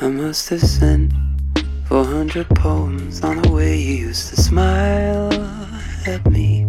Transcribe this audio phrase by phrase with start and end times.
[0.00, 1.12] I must have sent
[1.84, 5.32] 400 poems on the way you used to smile
[6.04, 6.66] at me.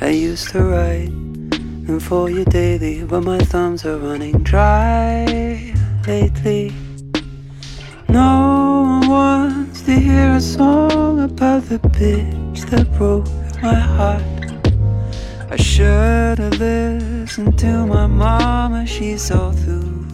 [0.00, 1.10] I used to write
[1.86, 5.74] them for you daily, but my thumbs are running dry
[6.08, 6.72] lately.
[8.08, 13.28] No one wants to hear a song about the bitch that broke
[13.62, 14.22] my heart.
[15.50, 20.06] I should have listened to my mama, she saw through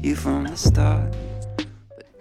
[0.00, 1.13] you from the start.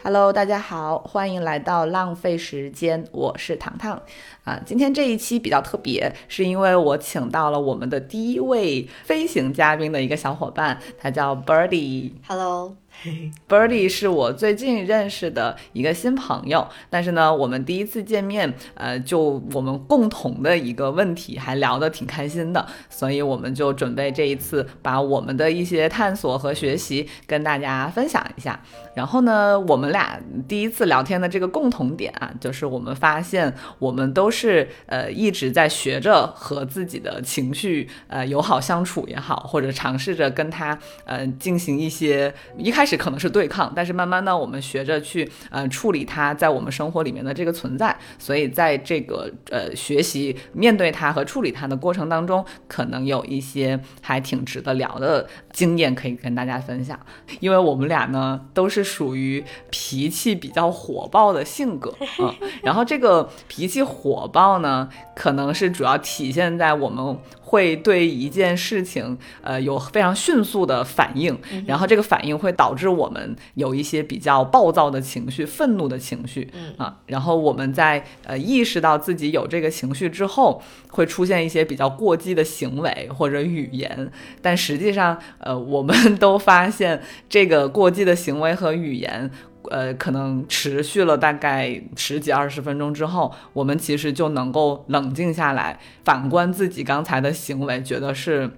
[0.05, 4.01] Hello，大家好，欢迎来到浪费时间，我是糖糖
[4.43, 4.59] 啊。
[4.65, 12.11] 今天这一期比较特别，是因为我请到了我们的第一位飞行嘉宾的一个小伙伴，他叫 Birdy。
[12.27, 12.75] Hello，
[13.49, 28.59] Birdy 是我最近认识的一个新朋友，但是呢，我们第一次见面，呃，就我们共同的一个问题还聊得挺开心的，所以我们就准备这一次把我们的一些探索和学习跟大家分享一下。
[28.95, 47.95] 然后呢，我们俩第一次聊天的这个共同点啊，就是我们发现我们都是呃一直在学着和自己的情绪呃友好相处也好，或者尝试着跟他呃进行一些一开始可能是对抗，但是慢慢呢，我们学着去呃处理它在我们生活里面的这个存在。
[48.17, 56.99] 所以在这个呃学习面对它和处理它的过程当中，可能有一些还挺值得聊的经验可以跟大家分享。
[57.39, 67.17] 因为我们俩呢都是属于脾气比较火爆的性格， 嗯，然后这个脾气火爆呢，可能是主要体现在我们
[67.53, 71.37] 会对一件事情，呃，有非常迅速的反应，
[71.67, 80.59] 然后这个反应会导致我们有一些比较暴躁的情绪、愤怒的情绪，嗯啊，然后我们在呃意识到自己有这个情绪之后，
[80.89, 89.29] 会出现一些比较过激的行为或者语言，但实际上，呃，我们 都发现这个过激的行为和语言。
[89.69, 98.49] 呃，可能持续了大概十几二十分钟之后，我们其实就能够冷静下来，反观自己刚才的行为，觉得是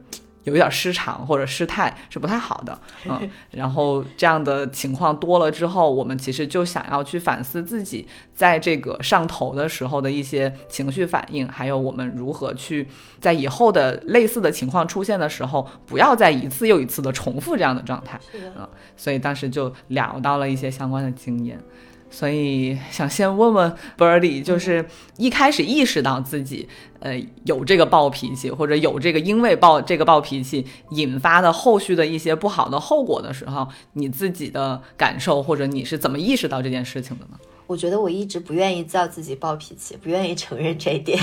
[0.46, 2.80] 有一点失常或者失态，是不太好的。
[3.06, 12.88] 嗯，然后这样的情况多了之后，我们其实就想要去反思自己在这个上头的时候的一些情绪反应，还有我们如何去
[13.20, 18.20] 在以后的类似的情况出现的时候，不要再一次又一次的重复这样的状态。
[18.34, 21.60] 嗯，所以当时就聊到了一些相关的经验，
[22.10, 24.86] 所以想先问问 Birdy，就是
[25.18, 26.68] 一开始意识到自己
[27.00, 37.38] 呃有这个暴脾气，或者有这个因为暴这个暴脾气引发的后续的一些不好的后果的时候，你自己的感受，或者你是怎么意识到这件事情的呢？
[37.68, 41.20] 我觉得我一直不愿意叫自己暴脾气，不愿意承认这一点。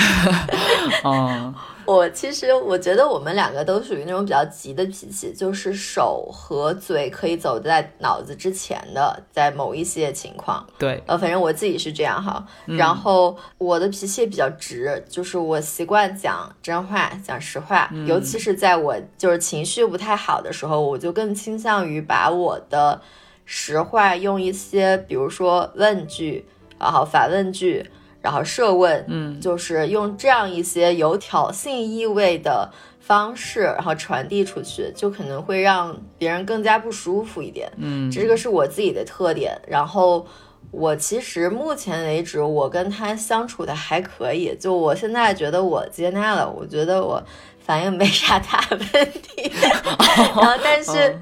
[1.04, 1.54] 哦，
[1.86, 10.66] 我其实我觉得我们两个都属于那种比较急的脾气，就是手和嘴可以走在脑子之前的，在某一些情况。
[10.78, 12.44] 对，呃，反正我自己是这样哈。
[12.66, 23.00] 然后我的脾气也比较直，就是我习惯讲真话、讲实话，尤其是在我就是情绪不太好的时候，我就更倾向于把我的
[23.44, 26.44] 实话用一些，比如说问句，
[26.78, 27.84] 然后反问句，
[28.20, 32.70] 然后设问，嗯，就是用这样一些有挑衅意味的
[33.00, 37.70] 方式，然后传递出去，就可能会让别人更加不舒服一点。
[37.76, 39.60] 嗯，这个是我自己的特点。
[39.66, 40.26] 然后
[40.70, 44.56] 我其实目前为止，我跟他相处的还可以。
[44.58, 47.22] 就我现在觉得我接纳了，我觉得我
[47.58, 48.80] 反应没啥大问
[49.12, 49.52] 题。
[49.60, 51.20] 然后，但是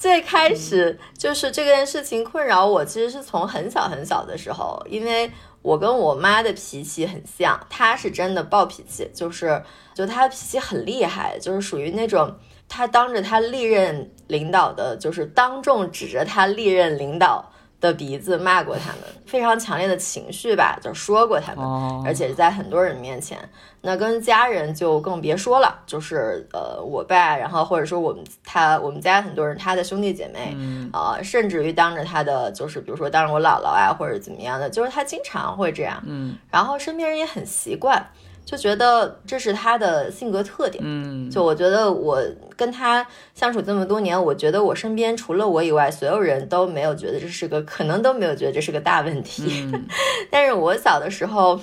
[0.00, 5.30] 最开始就是这件事情困扰我，其实是从很小很小的时候，因为。
[5.62, 9.62] 我跟我妈的脾气很像，她是真的暴脾气，就是
[9.92, 12.34] 就她脾气很厉害，就是属于那种
[12.66, 23.38] 她当着她历任领导的，就是当众指着她历任领导的鼻子骂过他们，非常强烈的情绪吧，就说过他们，哦，而且是在很多人面前。
[23.82, 38.04] 那跟家人就更别说了，就是呃我爸，然后或者说我们他我们家很多人他的兄弟姐妹，嗯啊、甚至于当着他的就是比如说当着我姥姥啊或者怎么样的，就是他经常会这样，嗯然后身边人也很习惯，
[38.50, 40.82] 就觉得这是他的性格特点。
[40.84, 42.20] 嗯，就我觉得我
[42.56, 49.44] 跟他相处这么多年，我觉得我身边除了我以外，所有人都没有觉得这是个，可能都没有觉得这是个大问题。
[49.72, 49.86] 嗯
[50.32, 51.60] 但是我小的时候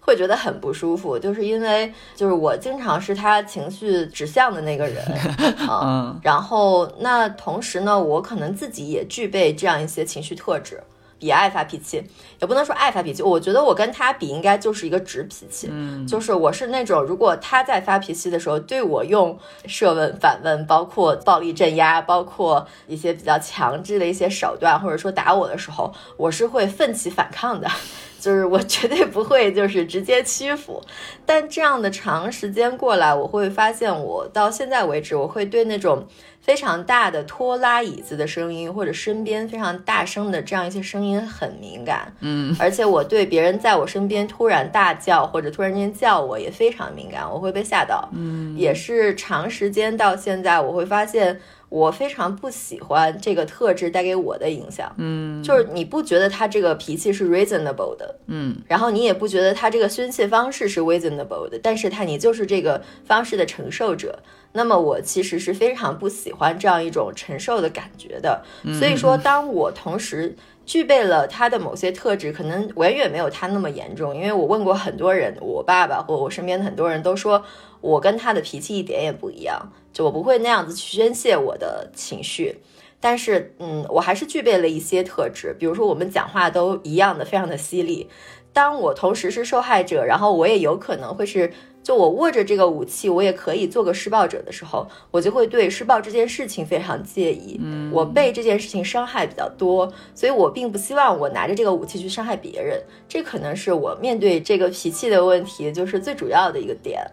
[0.00, 5.04] 会觉得很不舒服，就是因为就是我经常是他情绪指向的那个人，
[5.68, 10.82] 啊、嗯然后那同时呢，我可能自己也具备这样一些情绪特质。
[11.18, 12.02] 比爱发脾气，
[12.40, 13.22] 也不能说爱发脾气。
[13.22, 15.68] 我觉得我跟他比，应该就是一个直脾气。
[15.70, 27.68] 嗯，就是我是那种，如果他在发脾气的时候对我用设问、反问，包括暴力镇压，包括一些比较强制的一些手段，或者说打我的时候，我是会奋起反抗的。
[28.20, 30.82] 就是我绝对不会就是直接屈服。
[31.26, 36.06] 但这样的长时间过来，我会发现，我到现在为止，我会对那种。
[36.44, 64.18] 非常大的拖拉椅子的声音，或者身边非常大声的这样一些声音很敏感，嗯，而且我对别人在我身边突然大叫或者突然间叫我也非常敏感，我会被吓到，嗯，也是长时间到现在，我会发现我非常不喜欢这个特质带给我的影响，嗯，就是你不觉得他这个脾气是 reasonable 的，嗯，然后你也不觉得他这个宣泄方式是 reasonable 的，但是他你就是这个方式的承受者。
[64.56, 68.44] 那么我其实是非常不喜欢这样一种承受的感觉的，
[68.78, 77.44] 所以说当我同时具备了他的某些特质，可能远远没有他那么严重，因为我问过很多人，我爸爸或我身边的很多人都说
[77.80, 82.60] 我跟他的脾气一点也不一样，就我不会那样子去宣泄我的情绪，
[83.00, 88.08] 但是嗯，我还是具备了一些特质，比如说我们讲话都一样的，非常的犀利。
[88.52, 91.52] 当我同时是受害者，然后我也有可能会是。
[91.84, 97.60] 就我握着这个武器，我也可以做个施暴者的时候，我就会对施暴这件事情非常介意。
[97.62, 102.82] 嗯，我被这件事情伤害比较多，所以我并不希望我拿着这个武器去伤害别人。
[103.06, 107.06] 这可能是我面对这个脾气的问题，就是最主要的一个点。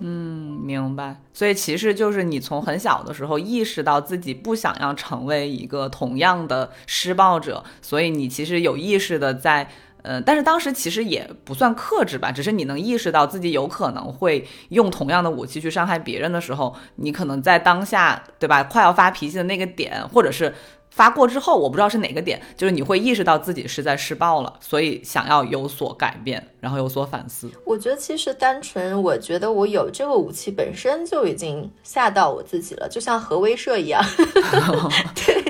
[0.00, 1.16] 嗯，明白。
[1.32, 9.70] 所以其实就是你从很小的时候意识到自己不想要成为一个同样的施暴者，所以你其实有意识的在。
[10.02, 18.62] 呃，但是当时其实也不算克制吧，只是你能意识到自己有可能会用同样的武器去伤害别人的时候，你可能在当下，对吧？
[18.64, 20.54] 快要发脾气的那个点，或者是
[20.98, 27.48] 发过之后，我不知道是哪个点，就是你会意识到自己是在施暴了，所以想要有所改变，然后有所反思。
[27.64, 34.04] 我觉得其实单纯，我觉得我有这个武器本身就已经吓到我自己了，就像核威慑一样。
[35.14, 35.44] 对。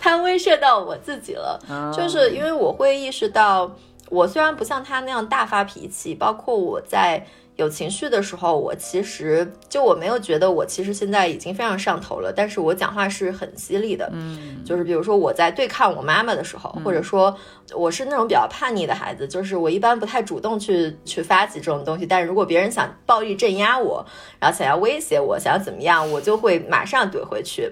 [0.00, 1.60] 他威慑到我自己了，
[1.96, 3.70] 就是因为我会意识到，
[4.08, 7.24] 我虽然不像他那样大发脾气，包括我在
[7.60, 17.36] 有情绪的时候，我其实就我没有觉得我其实现在已经非常上头了，但是我讲话是很犀利的，嗯，就是比如说我在对抗我妈妈的时候，或者说
[17.74, 24.02] 我是那种比较叛逆的孩子，就是我一般不太主动去去发起这种东西，但是如果别人想暴力镇压我，
[24.38, 27.70] 然后想要威胁我，想要怎么样，我就会马上怼回去。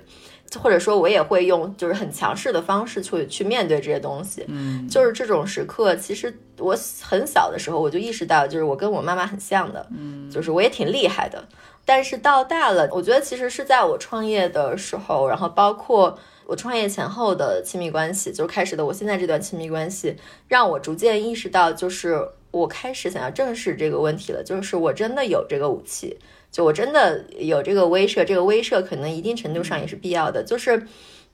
[0.60, 4.44] 或者说，我也会用就是很强势的方式去去面对这些东西。
[4.48, 9.86] 嗯，就是这种时刻，其实我很小的时候我就意识到，就是我跟我妈妈很像的。
[9.90, 11.44] 嗯，就是我也挺厉害的。
[11.84, 16.18] 但是到大了，我觉得其实是在我创业的时候，然后包括
[16.48, 20.16] 我创业前后的亲密关系，就是开始的我现在这段亲密关系，
[20.48, 26.18] 让我逐渐意识到，就是我开始想要正视这个问题了，就是我真的有这个武器。
[26.50, 30.42] 就我真的有这个威慑，这个威慑可能一定程度上也是必要的。
[30.42, 30.86] 就是，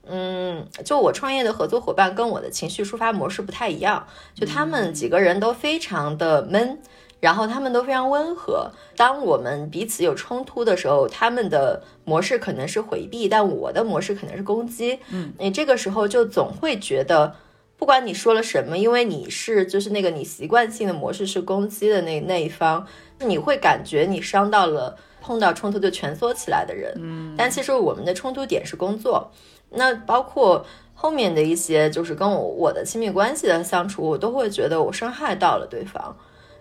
[0.05, 6.81] 嗯，就我创业的合作伙伴跟我的情绪抒发模式不太一样，就他们几个人都非常的闷，
[7.19, 8.71] 然后他们都非常温和。
[8.95, 14.99] 当我们彼此有冲突的时候，他们的模式可能是回避，但我的模式可能是攻击。
[15.11, 17.35] 嗯，你这个时候就总会觉得，
[17.77, 22.85] 不管你说了什么，因为你是就是那个你习惯性的模式是攻击的那那一方。
[23.19, 29.31] 你会感觉你伤到了碰到冲突就蜷缩起来的人，嗯，但其实我们的冲突点是工作，
[29.69, 36.13] 那包括后面的一些就是跟我我的亲密关系的相处，我都会觉得我伤害到了对方，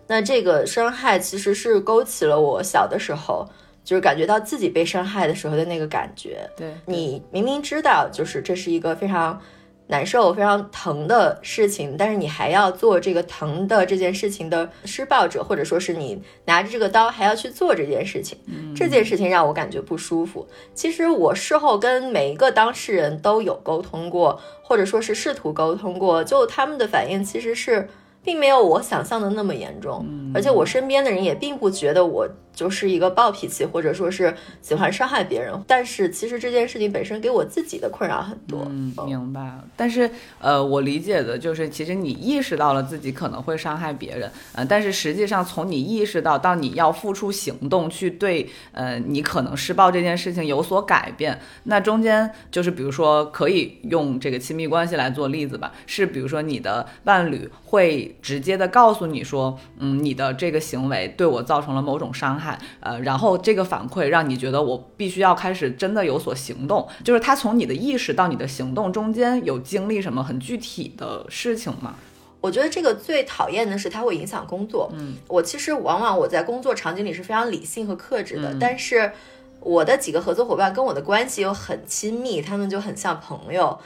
[0.07, 3.49] 那这个伤害其实是勾起了我小的时候
[3.83, 9.41] 就是感觉到自己被伤害的时候的那个感觉，对你明明知道就是这是一个非常。
[9.87, 18.39] 难受、非常疼的事情，但是你还要做这个疼的这件事情的施暴者，或者说是你拿着这个刀还要去做这件事情，
[18.75, 20.49] 这件事情让我感觉不舒服。
[20.75, 27.87] 其实我事后跟每一个当事人都有沟通过，或者说是试图沟通过，就他们的反应其实是
[28.25, 30.05] 并没有我想象的那么严重，
[30.35, 32.29] 而且我身边的人也并不觉得我。
[32.55, 35.53] 就是一个暴脾气，或者说是喜欢伤害别人。
[35.67, 38.65] 但是其实这件事情本身给我自己的困扰很多。
[38.71, 39.59] 嗯，明白。
[39.77, 62.44] 但是呃，我理解的就是，其实你意识到了自己可能会伤害别人，呃，但是实际上从你意识到到你要付出行动去对呃你可能施暴这件事情有所改变，那中间就是比如说可以用这个亲密关系来做例子吧，是比如说你的伴侣会直接的告诉你说，嗯，你的这个行为对我造成了某种伤害。
[62.45, 71.95] 害，呃，然后这个反馈让你觉得我必须要开始真的有所行动，就是他从你的意识到你的行动中间有经历什么很具体的事情吗？
[72.43, 74.91] 我觉得这个最讨厌的是它会影响工作。
[74.93, 79.13] 嗯，我其实往往我在工作场景里是非常理性和克制的，但是
[79.61, 83.79] 我的几个合作伙伴跟我的关系又很亲密，他们就很像朋友。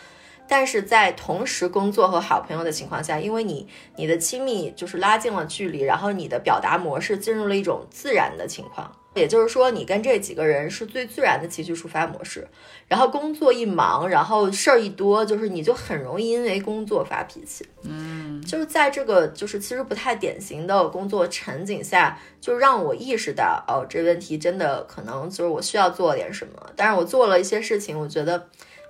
[0.48, 12.48] 但是在同时工作和好朋友的情况下，因为你你的亲密就是拉近了距离，然后你的表达模式进入了一种自然的情况，也就是说你跟这几个人是最自然的情绪抒发模式。
[12.88, 17.66] 然后工作一忙，然后事儿一多，就是你就很容易因为工作发脾气。
[17.82, 26.54] 嗯，就是在这个就是其实不太典型的工作场景下，就让我意识到哦，这问题真的可能就是我需要做点什么。
[26.74, 28.48] 但是我做了一些事情，我觉得。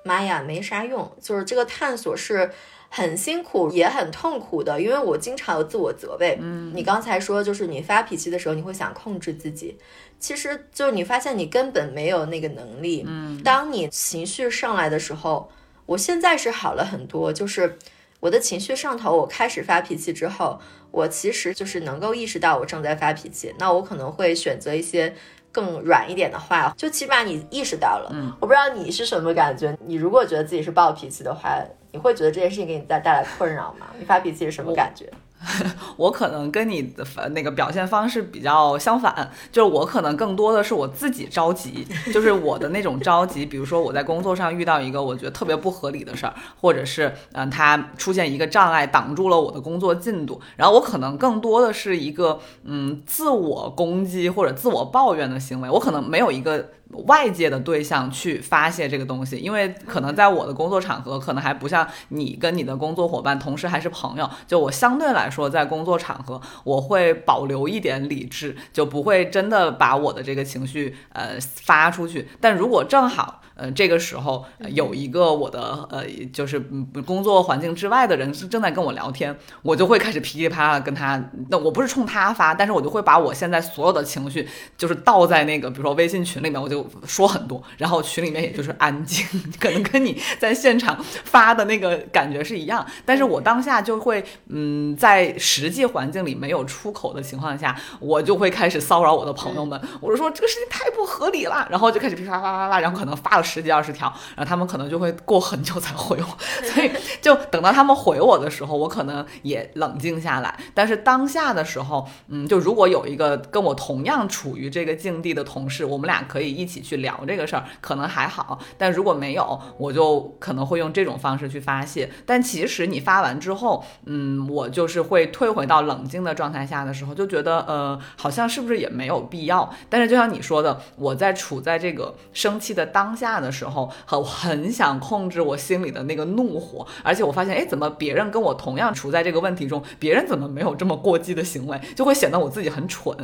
[0.08, 2.50] 妈呀，没啥用，就是这个探索是
[2.88, 6.38] 很辛苦也很痛苦的，因为我经常有自我责备。
[6.40, 9.76] 嗯，你刚才说就是你发脾气的时候，你会想控制自己，
[10.18, 13.04] 其实就是你发现你根本没有那个能力。
[13.06, 15.50] 嗯，当你情绪上来的时候，
[15.84, 17.76] 我现在是好了很多，就是
[18.20, 20.58] 我的情绪上头，我开始发脾气之后，
[20.90, 25.14] 我其实就是能够意识到我正在发脾气，那我可能会选择一些。
[25.52, 28.10] 更软一点的话，就起码你意识到了。
[28.12, 29.76] 嗯，我不知道你是什么感觉。
[29.84, 31.58] 你如果觉得自己是暴脾气的话，
[31.92, 33.86] 你会觉得这件事情给你带带来困扰吗？
[33.98, 35.10] 你发脾气是什么感觉？
[35.96, 43.46] 我可能跟你的那个表现方式比较相反，就是我可能更多的是我自己着急，就是我的那种着急。
[43.46, 56.70] 比如说我在工作上遇到一个我觉得特别不合理的事儿，或者是嗯，他出现一个障碍挡住了我的工作进度，然后我可能更多的是一个嗯自我攻击或者自我抱怨的行为，我可能没有一个。
[57.06, 64.26] 外界的对象去发泄这个东西，因为可能在我的工作场合，可能还不像你跟你的工作伙伴、同事还是朋友。
[64.46, 72.28] 就我相对来说，在工作场合，我会保留一点理智，就不会真的把我的这个情绪呃发出去。
[72.40, 73.42] 但如果正好。
[73.60, 76.60] 呃，这个时候有一个我的呃，就是
[77.04, 81.20] 工作环境之外的人是正在跟我聊天，我就会开始噼里啪啦跟他。
[81.50, 89.26] 那我不是冲他发，但是我就会把我现在所有的情绪，就是倒在那个，比如说微信群里面，我就说很多，然后群里面也就是安静，
[89.58, 92.86] 可能跟你在现场发的那个感觉是一样。
[93.04, 103.44] 但是我当下就会，嗯，在实际环境里没有出口的情况下，我就会开始骚扰我的朋友们，我就说这个事情太不合理了，然后就开始噼啪啪啪啪，然后可能发了。
[103.48, 106.26] 十几二十条，然后他们可能就会过很久才回我，
[106.68, 106.90] 所以
[107.22, 110.54] 就等到他们回我的时候，我可能也冷静下来。
[110.74, 118.58] 但是当下的时候，嗯，就如果有一个跟我同样处于这个境地的同事，我们俩可以一起去聊这个事儿，可能还好。
[118.76, 122.10] 但如果没有，我就可能会用这种方式去发泄。
[122.26, 129.72] 但其实你发完之后，嗯，我就是会退回到冷静的状态下的时候，就觉得呃，好像是不是也没有必要。
[129.88, 133.28] 但是就像你说的，我在处在这个生气的当下。
[133.38, 143.14] 的时候，很很想控制我心里的那个怒火，而且我发现，哎，怎么别人跟我同样处在这个问题中，别人怎么没有这么过激的行为，就会显得我自己很蠢。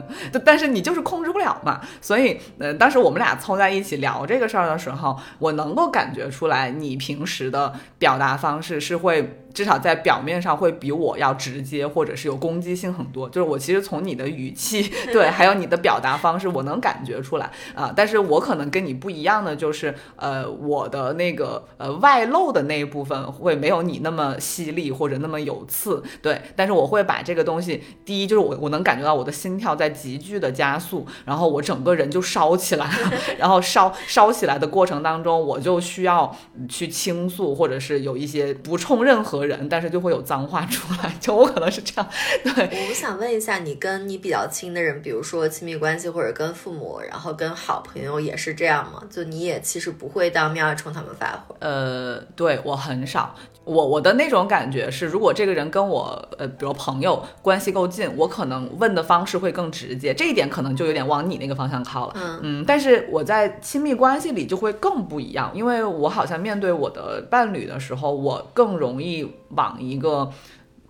[0.45, 9.41] 但是你就是控制不了嘛，所以，呃，当时我们俩凑在一起聊这个事儿的时候，我能够感觉出来，你平时的表达方式是会。
[9.55, 13.29] 至少在表面上会比我要直接，或者是有攻击性很多。
[13.31, 17.93] 就是我其实从你的语气， 对，还有你的表达方式，我能感觉出来啊。
[17.95, 26.43] 但是我可能跟你不一样的就是，呃，我的那个呃外露的那一部分会没有你那么犀利或者那么有刺，对。
[26.57, 36.35] 但是我会把这个东西，第一就是我我能感觉到我的心跳在急剧的加速，然后我整个人就烧起来了， 然后烧烧起来的过程当中，我就需要
[36.69, 39.44] 去倾诉，或者是有一些不冲任何。
[39.47, 42.11] 人，但是就会有脏话出来，就我可能是这样。
[42.43, 49.03] 对，我想问一下，你跟你比较亲的人，比如说亲密关系或者跟父母，然后跟好朋友也是这样吗？
[49.11, 51.55] 就你也其实不会当面冲他们发火？
[51.61, 53.35] 呃，对我很少。
[53.65, 60.13] 我我的那种感觉是，如果这个人跟我呃，比如朋友关系够近，我可能问的方式会更直接。
[60.13, 62.13] 这一点可能就有点往你那个方向靠了。
[62.15, 69.34] 嗯嗯，但是我在亲密关系里就会更不一样，因为我好像面对我的伴侣的时候，我更容易。
[69.51, 70.31] 往一个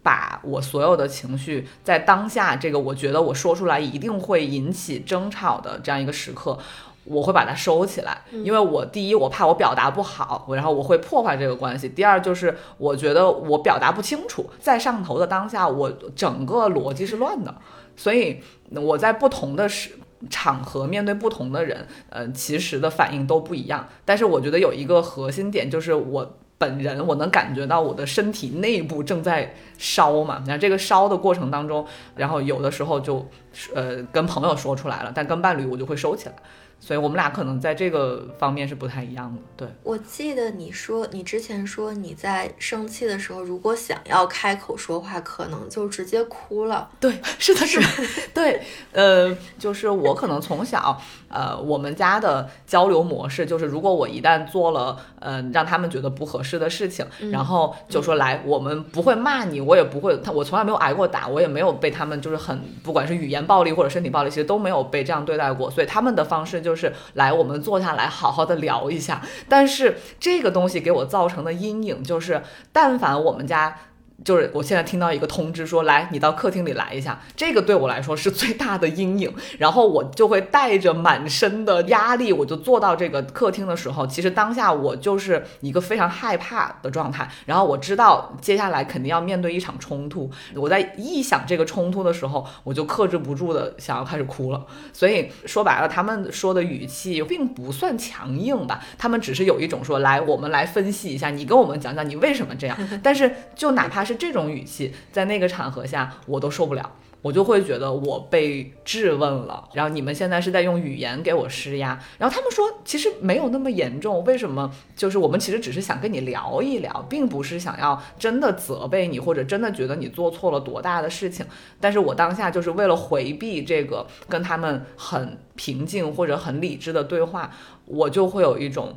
[0.02, 6.58] 把我所有的情绪在当下这个我觉得我说出来一定会引起争吵的这样一个时刻，
[7.04, 17.54] 我会把它收起来，因为我第一我怕我表达不好，然后我会破坏这个关系；第二就是我觉得我表达不清楚，在上头的当下我整个逻辑是乱的，
[17.96, 19.92] 所以我在不同的时
[20.28, 23.88] 场合面对不同的人，呃，其实的反应都不一样。
[24.04, 26.36] 但是我觉得有一个核心点就是我。
[26.64, 30.42] 本人，我能感觉到我的身体内部正在烧嘛。
[30.46, 33.28] 然后这个烧的过程当中，然后有的时候就
[33.74, 36.34] 呃跟朋友说出来了，但跟伴侣我就会收起来。
[36.80, 39.40] 所以我们俩可能在这个方面是不太一样的。
[39.56, 46.90] 对，我记得你说你之前说你在生气的时候，如果想要开口说话，可能就直接哭了。
[47.00, 47.86] 对，是的，是的，
[48.34, 48.60] 对，
[48.92, 51.00] 呃，就是我可能从小，
[51.34, 66.54] 呃，我们家的交流模式就是，如果我一旦做了，呃，让他们觉得不合适的事情，然后就说来，我们不会骂你，我也不会，他我从来没有挨过打，我也没有被他们就是很，不管是语言暴力或者身体暴力，其实都没有被这样对待过，所以他们的方式。
[66.54, 69.20] 就是来，我们坐下来好好的聊一下。
[69.48, 72.40] 但是这个东西给我造成的阴影就是，
[72.72, 73.76] 但凡我们家。
[74.22, 79.34] 就是我现在听到一个通知说，来，你到客厅里来一下，这个对我来说是最大的阴影。
[79.58, 87.28] 然后我就会带着满身的压力，我就坐到这个客厅的时候，其实当下我就是一个非常害怕的状态。
[87.46, 94.64] 然后我知道接下来肯定要面对一场冲突，我在臆想这个冲突的时候，我就克制不住的想要开始哭了。
[94.92, 102.78] 所以说白了，他们说的语气并不算强硬吧，他们只是有一种说，来，我们来分析一下，你跟我们讲讲你为什么这样。
[103.02, 106.92] 但是就哪怕是这种语气，在那个场合下，我都受不了，
[107.22, 109.68] 我就会觉得我被质问了。
[109.72, 114.70] 然后你们现在是在用语言给我施压，然后他们说其实没有那么严重，为什么？
[114.94, 121.44] 就是我们其实只是想跟你聊一聊，并不是想要真的责备你，或者真的觉得你做错了多大的事情。
[121.80, 127.50] 但是我当下就是为了回避这个跟他们很平静或者很理智的对话，
[127.86, 128.96] 我就会有一种。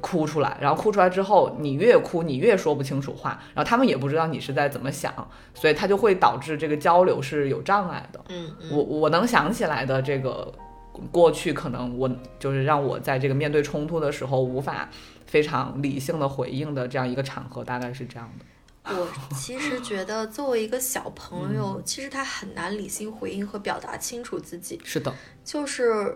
[0.00, 5.12] 哭出来，然后哭出来之后，你越哭，你越说不清楚话，然后他们也不知道你是在怎么想，
[5.54, 8.20] 所以他就会导致这个交流是有障碍的。
[8.28, 10.52] 嗯，我我能想起来的这个
[11.10, 14.88] 过去，可能我就是让我在这个面对冲突的时候无法
[15.26, 18.44] 非常理性的回应的这样一个场合，大概是这样的。
[18.90, 24.80] 我其实觉得，作为一个小朋友，其实他很难理性回应和表达清楚自己。
[24.82, 25.12] 是的，
[25.48, 26.14] 就是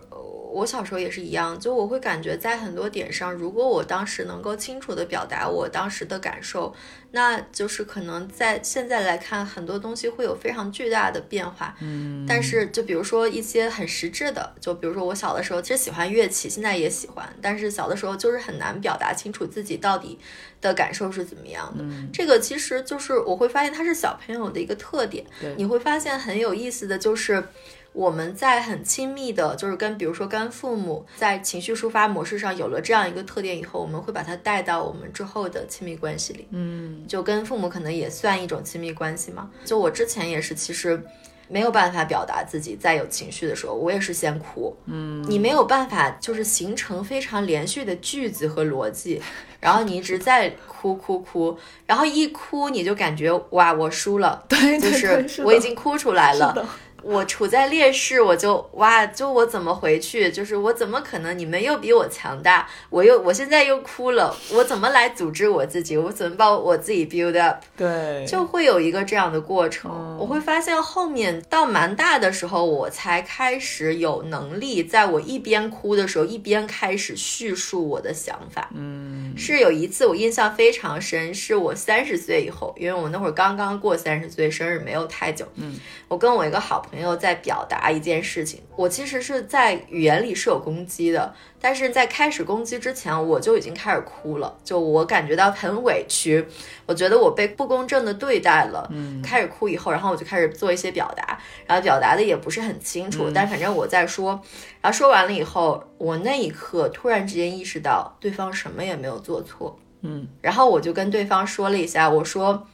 [0.52, 6.74] 我小时候也是一样，就我会感觉在很多点上，如果我当时能够清楚的表达我当时的感受。
[7.14, 11.74] 那就是可能在现在来看，很多东西会有非常巨大的变化。
[11.80, 20.18] 嗯，但是就比如说一些很实质的，就比如说我小的时候其实喜欢乐器，现在也喜欢，但是小的时候就是很难表达清楚自己到底
[20.60, 21.82] 的感受是怎么样的。
[22.12, 25.24] 这个其实就是我会发现它是小朋友的一个特点。
[25.56, 27.42] 你会发现很有意思的就是。
[27.92, 36.48] 我们在很亲密的，就是跟比如说跟父母在情绪抒发模式上有了这样一个特点以后，我们会把它带到我们之后的亲密关系里。
[36.50, 39.50] 嗯，就跟父母可能也算一种亲密关系嘛。
[39.64, 41.02] 就我之前也是，其实
[41.48, 44.74] 没有办法表达自己，在有情绪的时候，我也是先哭。
[44.86, 49.20] 嗯，你没有办法就是形成非常连续的句子和逻辑，
[49.60, 54.42] 然后你一直在哭哭哭，然后一哭你就感觉哇，我输了。
[54.48, 54.88] 对，就
[55.28, 56.66] 是我已经哭出来了。
[57.02, 60.30] 我处在劣势，我就哇，就我怎么回去？
[60.30, 61.36] 就是我怎么可能？
[61.38, 65.96] 你们又比我强大，我又我现在又哭了，我怎么来组织我自己？
[65.96, 67.62] 我怎么把我自己 build up？
[67.76, 70.16] 对，就会有一个这样的过程。
[70.18, 78.70] 我会发现后面到蛮大的时候，我才开始有能力，在我一边哭的时候，一边开始叙述我的想法。
[78.74, 85.46] 嗯，是有一次我印象非常深，是我三十岁以后，因为我那会儿刚刚过三十岁生日没有太久。
[85.56, 85.74] 嗯，
[86.08, 86.91] 我跟我一个好朋友。
[86.92, 96.46] 朋友在表达一件事情，我其实是在语言里是有攻击的，但是在开始攻击之前，我就已经开始哭了，就我感觉到很委屈，
[96.84, 104.38] 我觉得我被不公正的对待了，嗯，开始哭以后，然后我就开始做一些表达，然后表达的也不是很清楚，但反正我在说，
[104.82, 112.66] 然后说完了以后，我那一刻突然之间意识到对方什么也没有做错，嗯，然后我就跟对方说了一下，我说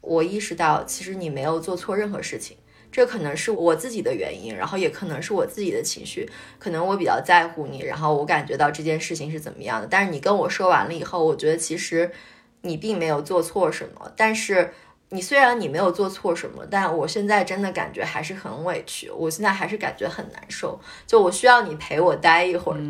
[0.00, 2.56] 我意识到其实你没有做错任何事情。
[2.92, 6.28] 这可能是我自己的原因，然后也可能是我自己的情绪，
[6.58, 9.86] 可能我比较在乎你，然后我感觉到这件事情是怎么样的。
[9.90, 12.12] 但是你跟我说完了以后，我觉得其实
[12.60, 14.12] 你并没有做错什么。
[14.14, 14.74] 但是
[15.08, 20.78] 你虽然你没有做错什么，但我现在真的感觉还是很委屈，我现在还是感觉很难受。
[21.06, 22.80] 就我需要你陪我待一会儿。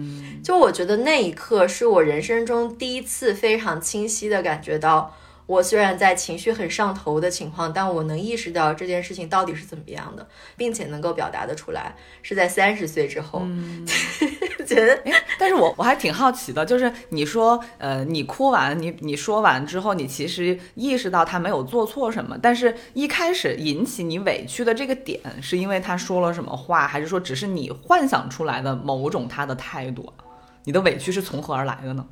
[0.42, 5.14] 就我觉得那一刻是我人生中第一次非常清晰的感觉到。
[5.46, 10.26] 我虽然在情绪很上头的情况，但我能意识到这件事情到底是怎么样的，
[10.56, 13.42] 并且能够表达的出来，是在三十岁之后。
[14.64, 30.10] 觉得，哎，但是我我还挺好奇的，就是你说，呃，你哭完，你你说完之后，你其实意识到他没有做错什么，但是一开始引起你委屈的这个点，是因为他说了什么话，还是说只是你幻想出来的某种他的态度？
[30.64, 32.06] 你的委屈是从何而来的呢？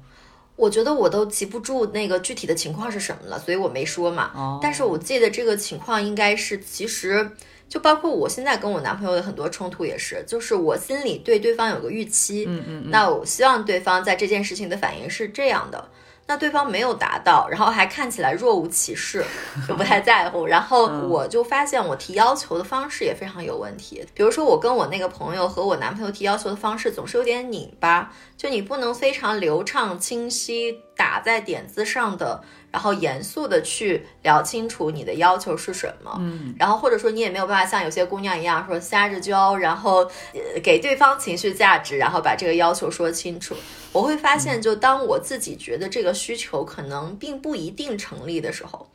[0.56, 4.30] 我觉得我都记不住那个具体的情况是什么了，所以我没说嘛。
[4.34, 7.30] 哦但是我记得这个情况应该是，其实
[7.68, 15.88] 就包括我现在跟我男朋友的很多冲突也是，就是我心里对对方有个预期，嗯嗯嗯，那我希望对方在这件事情的反应是这样的。
[16.30, 19.24] 那对方没有达到，然后还看起来若无其事，
[19.66, 20.46] 就不太在乎。
[20.46, 24.06] 然后嗯我就发现我提要求的方式也非常有问题。
[24.14, 32.40] 比如说，我跟我那个朋友和我男朋友提要求的方式总是有点拧巴，就你不能非常流畅、清晰打在点子上的，
[32.70, 36.14] 然后严肃的去聊清楚你的要求是什么。
[36.20, 39.98] 嗯，然后或者说你也没有办法像有些姑娘一样说撒着娇，然后
[40.32, 43.54] 呃给对方情绪价值，然后把这个要求说清楚。
[43.92, 48.86] 我会发现，就当我自己觉得这个需求可能并不一定成立的时候。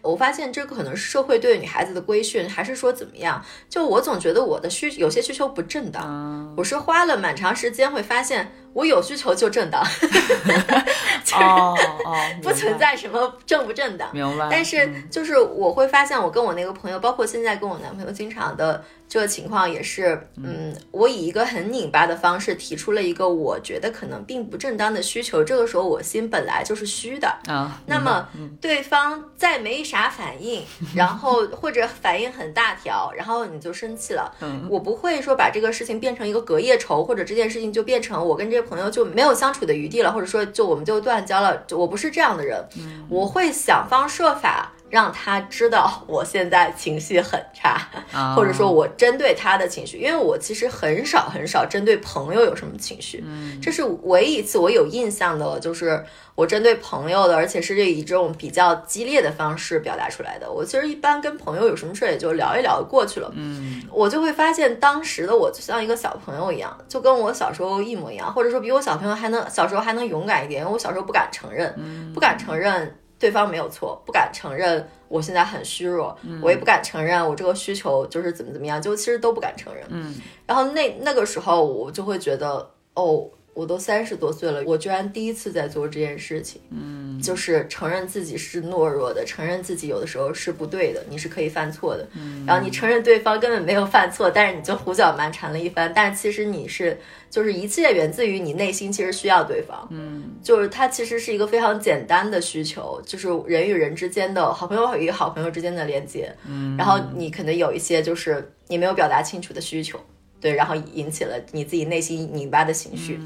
[0.00, 3.42] 我发现这个可能是社会对女孩子的规训，还是说怎么样？
[3.70, 9.80] 就我总觉得我的需有些需求不正当，嗯我是花了蛮长时间会发现我有需求就正当，
[11.34, 14.12] 哦哦， 不存在什么正不正当。
[14.12, 14.48] 明白。
[14.50, 28.28] 但是嗯就是我会发现，我跟我那个朋友，包括现在跟我男朋友，经常的这个情况也是，嗯，我以一个很拧巴的方式提出了一个我觉得可能并不正当的需求，这个时候我心本来就是虚的，啊，那么
[28.60, 34.34] 对方再没啥反应，然后 或者反应很大条，然后你就生气了。
[34.40, 41.56] 嗯我不会说把这个事情变成一个隔夜仇，或者这件事情就变成我跟这个朋友就没有相处的余地了，或者说就我们就断交了。
[41.66, 42.62] 就我不是这样的人，
[43.08, 47.80] 我会想方设法让他知道我现在情绪很差。
[48.12, 48.34] 啊。
[48.36, 53.60] 或者说我针对他的情绪，因为我其实很少很少针对朋友有什么情绪，嗯。
[53.60, 60.50] 这是唯一一次我有印象的，就是我针对朋友的，而且是以这种比较激烈的方式表达出来的。
[60.50, 63.82] 我其实一般跟朋友有什么事儿也就聊一聊过去了，嗯。
[63.90, 79.82] 我就会发现当时的我就像一个小朋友一样，就跟我小时候一模一样，或者说比我小朋友还能小时候还能勇敢一点，因为我小时候不敢承认，不敢承认对方没有错，不敢承认我现在很虚弱，我也不敢承认我这个需求就是怎么怎么样，就其实都不敢承认。
[79.88, 80.14] 嗯
[80.46, 92.06] 然后那那个时候我就会觉得，哦，我都三十多岁了，我居然第一次在做这件事情，嗯就是承认自己是懦弱的，承认自己有的时候是不对的，你是可以犯错的。
[92.14, 96.98] 嗯然后你承认对方根本没有犯错，但是你就胡搅蛮缠了一番，但是其实你是
[97.30, 106.34] 就是一切源自于你内心其实需要对方，嗯就是它其实是一个非常简单的需求，就是人与人之间的好朋友与好朋友之间的连接。
[106.46, 109.98] 嗯，然后你可能有一些就是你没有表达清楚的需求，
[110.44, 113.18] 对，然后引起了你自己内心拧巴的情绪。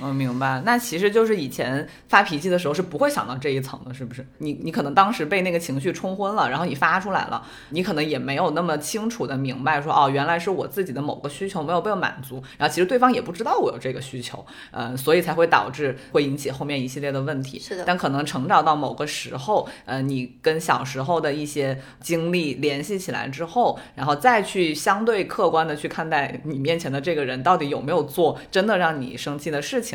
[0.00, 4.26] 我明白，那其实就是以前发脾气的时候是不会想到这一层的，是不是？
[4.38, 17.58] 你你可能当时被那个情绪冲昏了，然后你发出来了，你可能也没有那么清楚的明白说，哦，原来是我自己的某个需求没有被满足，然后其实对方也不知道我有这个需求，呃，所以才会导致会引起后面一系列的问题。
[17.58, 29.85] 是的但可能成长到某个时候，呃，你跟小时候的一些经历联系起来之后，然后再去相对客观的去看待你面前的这个人到底有没有做真的让你生气的事情，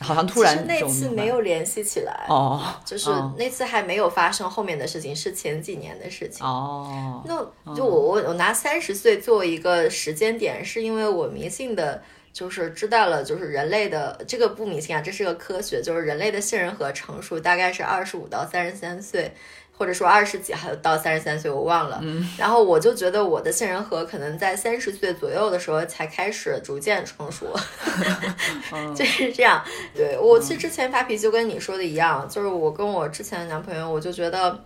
[0.00, 6.44] 好像突然那次没有联系起来，哦，就是哦那次还没有发生后面的事情，是前几年的事情。
[6.46, 12.02] 哦，那就我我我拿三十岁作为一个时间点，是因为我迷信的，
[12.32, 19.32] 就是知道了，就是人类的这个不迷信啊，这是个科学，就是人类的杏仁核成熟大概是二十五到三十三岁。
[19.76, 21.98] 或者说二十几还有到三十三岁，我忘了。
[22.02, 27.46] 嗯，然后我就觉得我的杏仁核可能在三十岁左右的时候才开始逐渐成熟，
[28.94, 29.62] 就是这样。
[29.94, 34.62] 对我其实之前发脾气就跟你说的一样，就是我跟我之前的男朋友，我就觉得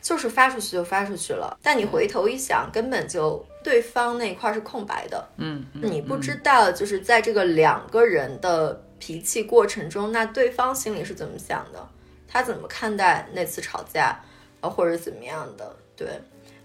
[0.00, 5.82] 就是发出去就发出去了，但你回头一想，根本就对方那块儿是空白的，嗯，嗯。
[5.82, 11.86] 你不知道就是在这个两个人的脾气过程中，那对方心里是怎么想的，
[12.26, 14.24] 他怎么看待那次吵架，啊，
[14.68, 16.08] 或者怎么样的，对。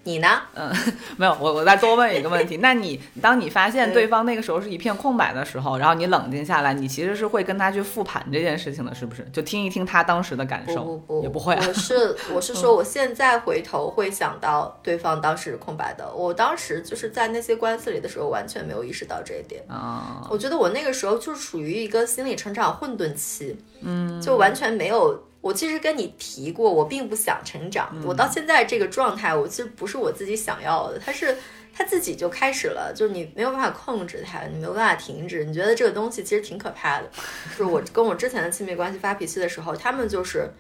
[0.03, 0.27] 你呢？
[0.55, 0.73] 嗯
[1.15, 9.23] 没有，我我再多问一个问题， 那你当你发现对对方那个时候是一片空白的时候，然后你冷静下来，你其实是会跟他去复盘这件事情的，是不是？
[9.31, 16.11] 就听一听他当时的感受，不不不，也不会啊我是 我是说，我现在回头会想到对方当时是空白的。
[16.15, 19.63] 我当时就是在那些官司里的时候，完全没有意识到这一点。
[19.67, 25.25] 啊，我觉得我那个时候就是处于一个心理成长混沌期，嗯，就完全没有。
[25.41, 27.91] 我其实跟你提过，我并不想成长。
[28.05, 31.35] 我到现在这个状态，我其实不是我自己想要的，它是
[31.73, 35.43] 它自己就开始了，就是你没有办法控制它，你没有办法停止。
[35.43, 37.09] 你觉得这个东西其实挺可怕的。
[37.49, 40.53] 就是我 跟我之前的亲密关系发脾气的时候，他们就是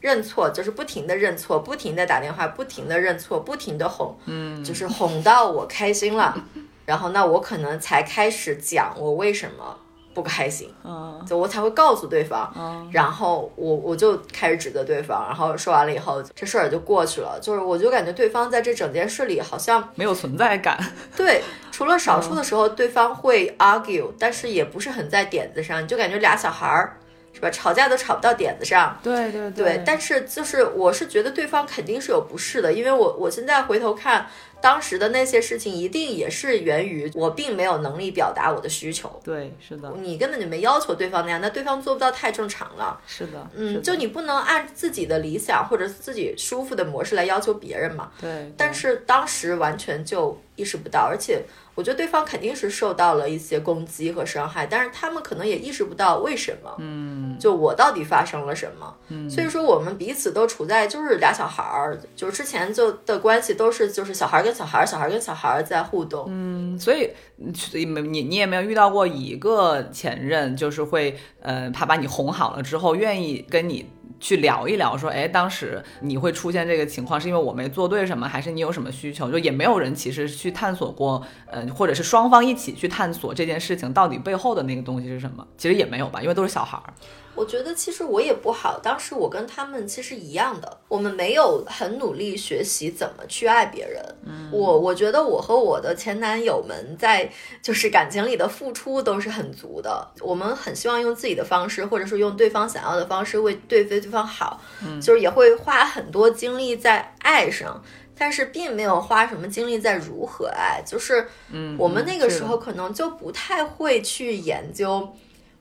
[0.00, 6.34] 认错，就是不停的认错，不停的打电话，不停的认错，不停的哄，嗯，就是哄到我开心了，
[6.84, 9.78] 然后那我可能才开始讲我为什么
[10.16, 17.38] 不开心，嗯就我才会告诉对方，嗯然后我我就开始指责对方，然后说完了以后，这事儿也就过去了。
[17.42, 20.78] 就是我就感觉对方在这整件事里好像没有存在感。
[21.14, 26.96] 对，除了少嗯数的时候对方会 argue，但是也不是很在点子上，你就感觉俩小孩儿
[27.34, 28.98] 是吧，吵架都吵不到点子上。
[29.02, 34.26] 对对对，但是就是我是觉得对方肯定是有不适的，因为我我现在回头看
[34.66, 39.08] 当时的那些事情，一定也是源于我并没有能力表达我的需求。
[39.22, 43.00] 对是的，你根本就没要求对方那样，那对方做不到太正常了。
[43.06, 48.10] 是的，是嗯，就你不能按自己的理想或者自己舒服的模式来要求别人嘛。
[48.20, 51.44] 对，但是当时完全就意识不到，而且
[51.76, 56.74] 我觉得对方肯定是受到了一些攻击和伤害，但是他们可能也意识不到为什么。
[56.78, 58.96] 嗯就我到底发生了什么？
[59.08, 66.26] 嗯，所以说我们彼此都处在就是俩小孩儿，就是之前就的关系都是就是小孩儿跟小孩儿，小孩儿跟小孩儿在互动。
[66.28, 67.10] 嗯，所以
[67.54, 73.86] 所以没你你也没有遇到过一个前任，就是会呃，他把你哄好了之后，愿意跟你
[74.18, 79.30] 去聊一聊，说，哎，当时你会出现这个情况，是因为我没做对什么，还是你有什么需求？
[79.30, 85.46] 就也没有人其实去探索过，呃，或者是双方一起去探索这件事情到底背后的那个东西是什么？
[85.58, 86.94] 其实也没有吧，因为都是小孩儿。
[87.36, 94.02] 我觉得其实我也不好，当时我跟他们其实一样的，我们没有很努力学习怎么去爱别人。
[94.24, 97.30] 嗯，我我觉得我和我的前男友们在
[97.62, 107.82] 就是感情里的付出都是很足的，我们很希望用自己的方式，或者说用对方想要的方式为对对对方好，嗯，就是也会花很多精力在爱上。
[108.18, 115.06] 但是并没有花什么精力在如何爱，就是，嗯，我们那个时候可能就不太会去研究，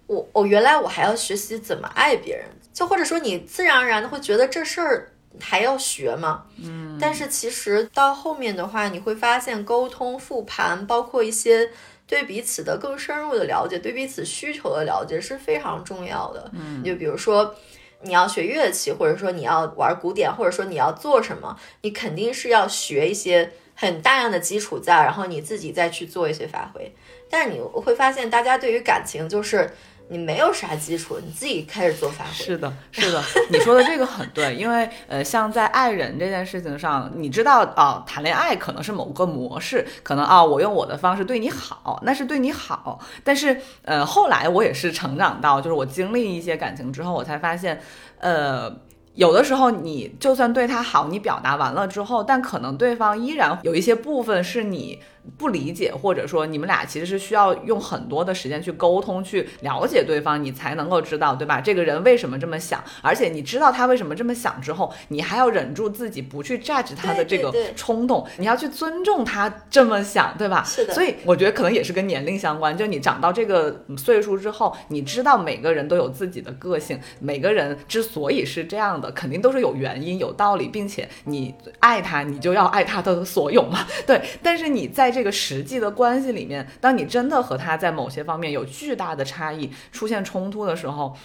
[0.07, 6.45] 我我原来我还要学习怎么爱别人，就或者说你自然而然的会觉得这事儿还要学吗？
[6.63, 11.69] 嗯，但是其实到后面的话，你会发现沟通、复盘，包括一些
[12.07, 16.51] 对彼此的更深入的了解，对彼此需求的了解是非常重要的。
[16.53, 17.55] 嗯，就比如说。
[18.01, 26.93] 你要学乐器，或者说你要玩古典，或者说你要做什么，你肯定是要学一些很大量的基础在，然后你自己再去做一些发挥。
[27.31, 29.71] 但是你会发现，大家对于感情就是
[30.09, 32.31] 你没有啥基础，你自己开始做发挥。
[32.31, 47.81] 是的，是的， 你说的这个很对，因为呃，像在爱人这件事情上，你知道啊、谈恋爱可能是某个模式，可能啊，我用我的方式对你好，那是对你好，但是呃，后来我也是成长到，就是我经历一些感情之后，我才发现，
[48.19, 48.75] 呃。
[49.15, 54.99] 有的时候，你就算对他好，你表达完了之后，但可能对方依然有一些部分是你
[55.37, 61.59] 不理解，或者说你们俩其实是需要用很多的时间去沟通、去了解对方，你才能够知道，对吧？
[61.59, 70.63] 这个人为什么这么想，而且你知道他为什么这么想之后，你还要忍住自己不去 judge 他的这个对对对冲动，你要去尊重他这么想，对吧？
[70.63, 83.79] 是的所以我觉得可能也是跟年龄相关，就你长到这个岁数之后，你知道每个人都有自己的个性，每个人之所以是这样的，肯定都是有原因、有道理，并且你爱他，你就要爱他的所有嘛。
[84.05, 91.15] 对，但是你在这个实际的关系里面，当你真的和他在某些方面有巨大的差异，出现冲突的时候。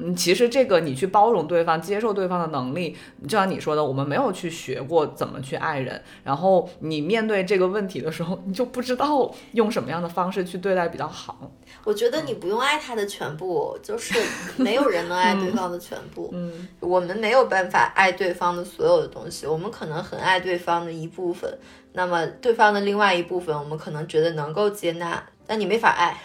[0.00, 11.50] 嗯，其实这个你去包容对方、接受对方的能力，就像你说的，我们没有去学过怎么去爱人，然后你面对这个问题的时候，你就不知道用什么样的方式去对待比较好。
[11.82, 14.14] 我觉得你不用爱他的全部，就是
[14.56, 16.30] 没有人能爱对方的全部。
[16.36, 21.58] 嗯，我们没有办法爱对方的所有的东西，我们可能很爱对方的一部分，
[21.98, 26.16] 那么对方的另外一部分，我们可能觉得能够接纳，但你没法爱。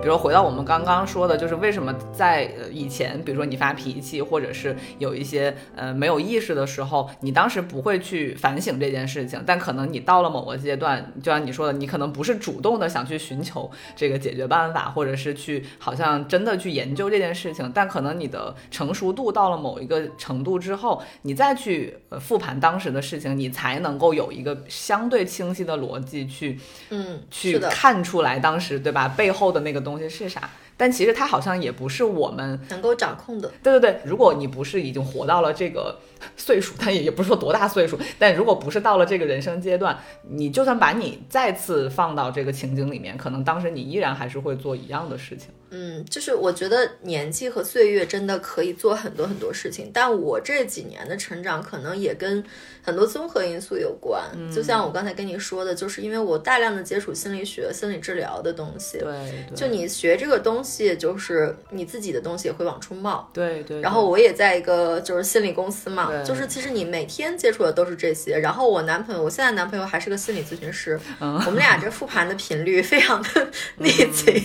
[0.00, 26.58] 比如回到我们刚刚说的，就是为什么在呃以前，比如说你发脾气，或者是有一些呃没有意识的时候，你当时不会去反省这件事情，但可能你到了某个阶段，就像你说的，你可能不是主动的想去寻求这个解决办法，或者是去好像真的去研究这件事情，但可能你的成熟度到了某一个程度之后，你再去呃复盘当时的事情，你才能够有一个相对清晰的逻辑去
[26.90, 30.50] 嗯，去，看出来当时对吧背后的那个东西是啥。
[30.76, 33.50] 但其实它好像也不是我们，能够掌控的。
[33.62, 34.00] 对对对。
[34.04, 35.98] 如果你不是已经活到了这个
[36.36, 45.48] 岁数，但也也不是说多大岁数，但如果不是到了这个人生阶段，你就算把你再次放到这个情景里面，可能当时你依然还是会做一样的事情。
[45.70, 52.42] 嗯，就是我觉得年纪和岁月真的可以做很多很多事情，但我这几年的成长可能也跟
[52.82, 54.22] 很多综合因素有关。
[54.50, 58.96] 就像我刚才跟你说的，就是因为我大量的接触心理学、心理治疗的东西。
[58.98, 63.28] 对，就你学这个东西，就是你自己的东西也会往出冒。
[63.34, 63.78] 对对。
[63.82, 68.38] 然后我也在一个就是心理公司嘛，就是其实你每天接触的都是这些。
[68.38, 73.28] 然后我男朋友，我现在男朋友还是个心理咨询师，我们俩这复盘的频率非常的
[73.76, 74.42] 密集。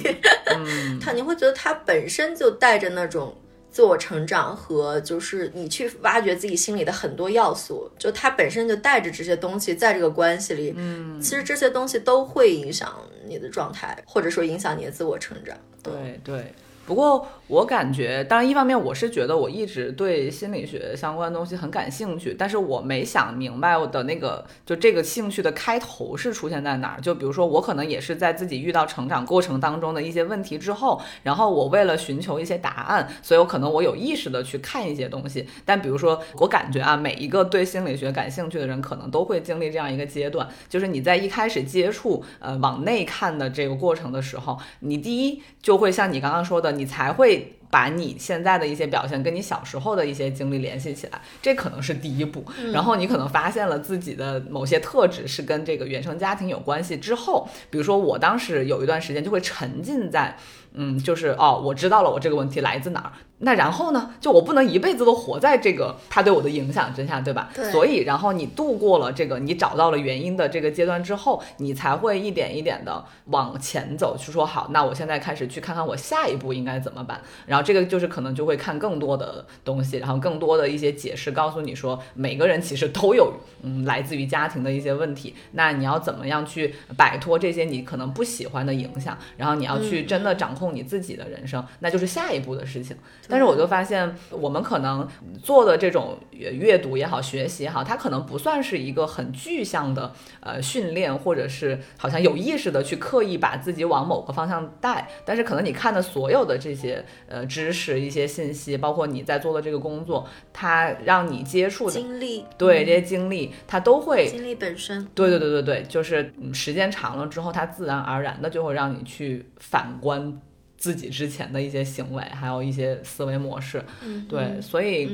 [0.54, 1.13] 嗯， 他。
[1.14, 3.36] 你会觉得他本身就带着那种
[3.70, 12.94] 自我成长和就是你去挖掘自己心里的很多要素，就他本身就带着这些东西在这个关系里，嗯，其实这些东西都会影响
[13.26, 15.58] 你的状态，或者说影响你的自我成长。
[15.82, 16.54] 对对。
[16.86, 27.02] 不过我感觉，当然一方面我是觉得我一直对心理学相关的东西很感兴趣，但是我没想明白我的那个就这个兴趣的开头是出现在哪儿。
[27.02, 35.48] 就比如说我可能也是在自己遇到成长过程当中的一些问题之后，然后我为了寻求一些答案，所以我可能我有意识的去看一些东西。
[35.64, 46.74] 但比如说我感觉啊，每一个对心理学感兴趣的人，可能都会经历这样一个阶段，就是你在一开始接触呃往内看的这个过程的时候，你第一就会像你刚刚说的。
[46.74, 52.46] 你才会会把你现在的一些表现跟你小时候的一些经历联系起来，这可能是第一步。
[52.72, 56.96] 然后你可能发现了自己的某些特质是跟这个原生家庭有关系。
[56.96, 60.38] 之后，比如说我当时有一段时间就会沉浸在。
[60.74, 63.12] 嗯，就是哦，我知道了，我这个问题来自哪儿。
[63.46, 64.12] 那然后呢？
[64.22, 67.50] 就我不能一辈子都活在这个他对我的影响之下，对吧？
[67.54, 67.70] 对。
[67.72, 77.20] 所以，然后你度过了这个，你找到了原因的这个阶段之后，你才会一点一点的往前走，去说好，那我现在开始去看看我下一步应该怎么办。
[77.46, 85.36] 然后这个就是可能就会看更多的东西，然后更多的一些解释，告诉你说每个人其实都有嗯来自于家庭的一些问题。
[85.52, 89.18] 那你要怎么样去摆脱这些你可能不喜欢的影响？
[89.36, 90.63] 然后你要去真的掌控。
[90.64, 92.96] 控你自己的人生，那就是下一步的事情。
[93.28, 95.06] 但是我就发现，我们可能
[95.44, 105.10] 做的这种阅读也好，学习也好，它可能不算是一个很具象的呃训练，或者是好像有意识的去刻意把自己往某个方向带。
[105.26, 120.42] 但是可能你看的所有的这些呃知识、一些信息，包括你在做的这个工作，它让你接触的经历，对这些经历，它都会经历本身，对对对对对，就是时间长了之后，它自然而然的就会让你去反观。
[120.84, 123.82] 自己之前的一些行为，还有一些思维模式，
[124.28, 125.10] 对，所以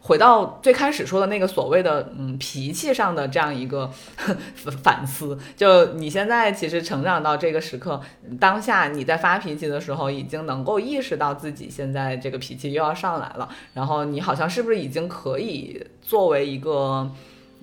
[0.00, 3.88] 回到最开始说的那个所谓的嗯脾气上的这样一个
[4.82, 8.00] 反思，就你现在其实成长到这个时刻，
[8.40, 17.08] 当下你在发脾气的时候，已经能够意识到自己现在这个脾气又要上来了，然后你好像是不是已经可以作为一个，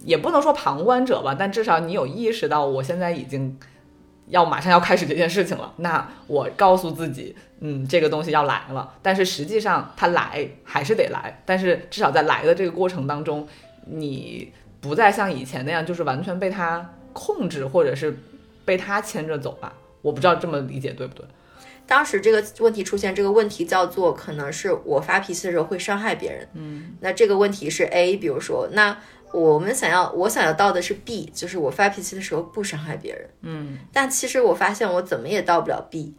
[0.05, 3.59] 也不能说旁观者吧，但至少你有意识到我现在已经。
[4.31, 8.93] 要马上要开始这件事情了，那我告诉自己，嗯，这个东西要来了。
[9.01, 13.45] 但是实际上它来还是得来，但是至少在来的这个过程当中，
[13.85, 18.17] 你不再像以前那样，就是完全被它控制，或者是
[18.63, 19.73] 被它牵着走吧。
[20.01, 21.25] 我不知道这么理解对不对？
[21.85, 26.47] 当时这个问题出现，这个问题叫做可能是我发脾气的时候会伤害别人。
[26.53, 28.97] 嗯，那这个问题是 A，比如说那。
[29.33, 33.29] 我们想要，我想要到的是 B，就是我发脾气的时候不伤害别人。
[33.41, 36.13] 嗯，但其实我发现我怎么也到不了 B，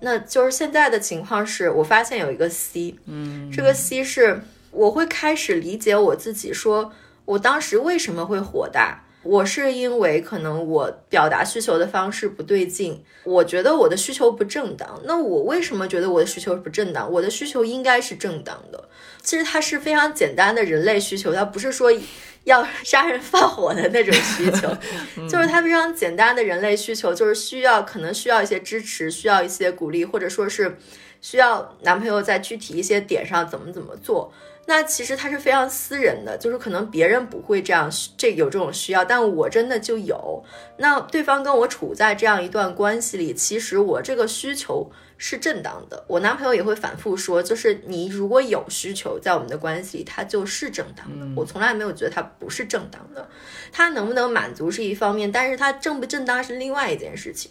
[0.00, 2.96] 那就是现在的情况是我发现有一个 C。
[3.06, 6.92] 嗯，这个 C 是我会开始理解我自己，说
[7.24, 15.00] 我当时为什么会火大，我是因为可能我表达需求的方式不对劲，我觉得我的需求不正当。
[15.04, 17.10] 那我为什么觉得我的需求不正当？
[17.10, 18.88] 我的需求应该是正当的。
[19.22, 21.90] 其实它是非常简单的人类需求，它不是说。
[22.44, 24.68] 要杀人放火的那种需求
[25.28, 30.78] 就是他非常简单的人类需求，就是需要可能需要一些支持，需要一些鼓励，或者说是
[31.20, 34.32] 需要男朋友在具体一些点上怎么怎么做。
[34.70, 40.44] 那其实它是非常私人的，就是可能别人不会这样，这有这种需要，但我真的就有。
[40.76, 44.92] 那对方跟我处在这样一段关系里，其实我这个需求。
[45.22, 51.26] 是正当的，我男朋友也会反复说，就是你如果有需求，在我们的关系里，它就是正当的。
[51.36, 53.28] 我从来没有觉得它不是正当的，
[53.70, 57.50] 它能不能满足是一方面，但是它正不正当是另外一件事情。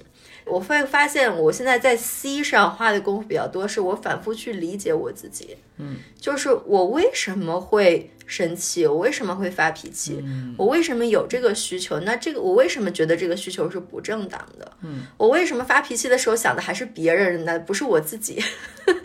[0.49, 8.12] 我会发现，我现在在 C 上花的功夫比较多，是我反复去理解我自己，嗯，就是我为什么会。
[8.29, 10.23] 生气，我为什么会发脾气？
[10.55, 11.99] 我为什么有这个需求？
[12.01, 14.71] 那这个我为什么觉得这个需求是不正当的？
[14.83, 17.57] 嗯，我为什么发脾气的时候想的还是别人呢？
[17.57, 18.39] 不是我自己？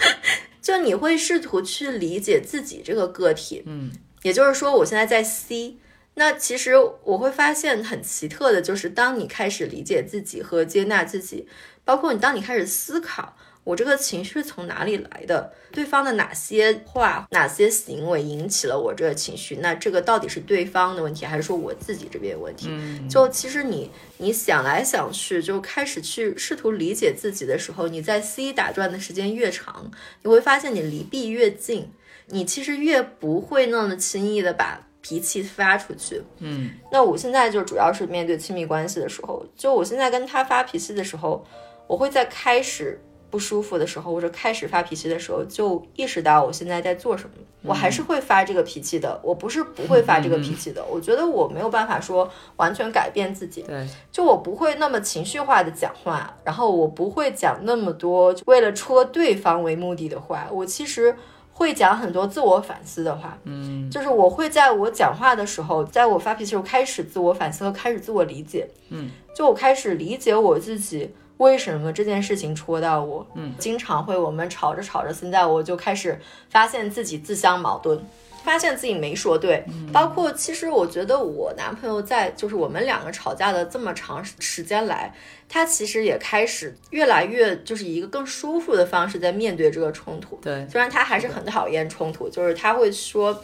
[0.60, 5.78] 就你会试图去理解自己这个个体，嗯，也就是说，我现在在 C，
[6.14, 11.48] 那其实我会发现很奇特的，就是当你开始理解自己和接纳自己，
[11.84, 13.36] 包括你当你开始思考。
[13.64, 15.54] 我这个情绪是从哪里来的？
[15.72, 19.56] 对方的哪些话、哪些行为引起了我这个情绪？
[19.56, 22.66] 那这个到底是对方的问题，还是说我自己这边有问题？
[22.68, 29.90] 嗯，就其实你你想来想去，就开始去试图理解自己的时候，你在 C 打转的时间越长，
[30.22, 31.90] 你会发现你离 B 越近，
[32.26, 36.22] 你其实越不会那么轻易的把脾气发出去。
[36.38, 41.44] 嗯，那我现在就主要是面对亲密关系的时候，就我现在跟他发脾气的时候，
[41.86, 42.98] 我会在开始
[43.30, 47.36] 不舒服的时候，或者开始发脾气的时候，就意识到我现在在做什么。
[47.66, 50.84] 我还是会发这个脾气的，我不是不会发这个脾气的。
[50.84, 60.46] 我觉得我没有办法说完全改变自己，对，就我不会那么情绪化的讲话，然后我不会讲那么多为了戳对方为目的的话。
[60.52, 61.16] 我其实
[61.56, 71.14] 会讲很多自我反思的话，嗯就是我会在我讲话的时候，在我发脾气的时候开始自我反思和开始自我理解，嗯，就我开始理解我自己。
[71.38, 73.26] 为什么这件事情戳到我？
[73.34, 78.00] 嗯，经常会我们吵着吵着，现在我就开始发现自己自相矛盾，
[78.44, 79.64] 发现自己没说对。
[79.92, 85.12] 包括其实我觉得我男朋友在就是我们两个吵架的这么长时间来，
[85.48, 90.38] 他其实也开始越来越就是以一个更舒服的方式在面对这个冲突。
[90.42, 93.42] 对，虽然他还是很讨厌冲突，就是他会说，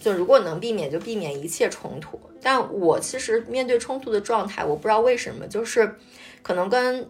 [0.00, 2.18] 就如果能避免就避免一切冲突。
[2.42, 5.94] 但我其实面对冲突的状态，我不知道为什么，就是
[6.42, 7.06] 可能跟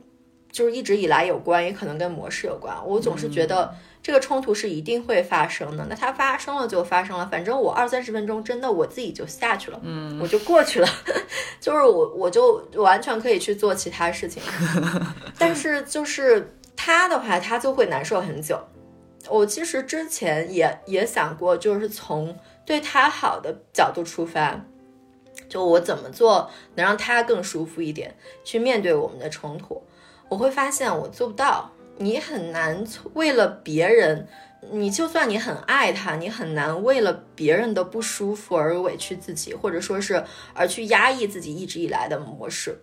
[0.50, 2.76] 就是一直以来有关，也可能跟模式有关。
[2.84, 3.72] 我总是觉得
[4.02, 10.88] 这个冲突是一定会发生的，那它发生了就发生了，反正我二三十分钟真的我自己就下去了，嗯，我就过去了，
[11.60, 14.42] 就是我我就完全可以去做其他事情。
[15.38, 18.58] 但是就是他的话，他就会难受很久。
[19.28, 22.34] 我其实之前也也想过，就是从
[22.64, 24.64] 对他好的角度出发，
[25.46, 29.82] 就我怎么做能让他更舒服一点，去面对我们的冲突。
[30.30, 31.70] 我会发现我做不到，
[32.02, 32.82] 你很难
[33.12, 34.26] 为了别人，
[34.72, 40.24] 你就算你很爱他，你很难为了别人的不舒服而委屈自己，或者说是
[40.54, 42.80] 而去压抑自己一直以来的模式。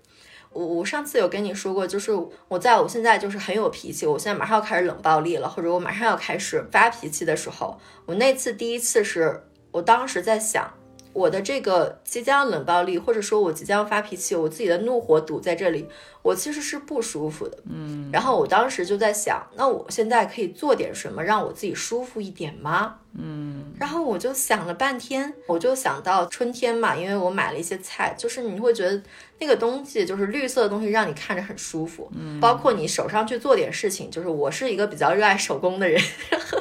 [0.52, 2.12] 我我上次有跟你说过，就是
[2.48, 10.72] 我在我现在就是很有脾气，我现在马上要开始冷暴力了，或者我马上要开始发脾气的时候，我那次第一次是我当时在想，
[11.18, 15.88] 我的这个即将冷暴力，或者说我即将发脾气，我自己的怒火堵在这里，
[16.22, 17.58] 我其实是不舒服的。
[17.68, 22.98] 嗯，然后我当时就在想，那我现在可以做点什么让我自己舒服一点吗？
[23.18, 29.02] 嗯，然后我就想了半天，我就想到春天嘛，因为我买了一些菜，就是你会觉得
[29.40, 32.08] 那个东西就是绿色的东西，让你看着很舒服。
[32.14, 36.00] 嗯，包括你手上去做点事情，就是我是一个比较热爱手工的人，
[36.30, 36.60] 然 后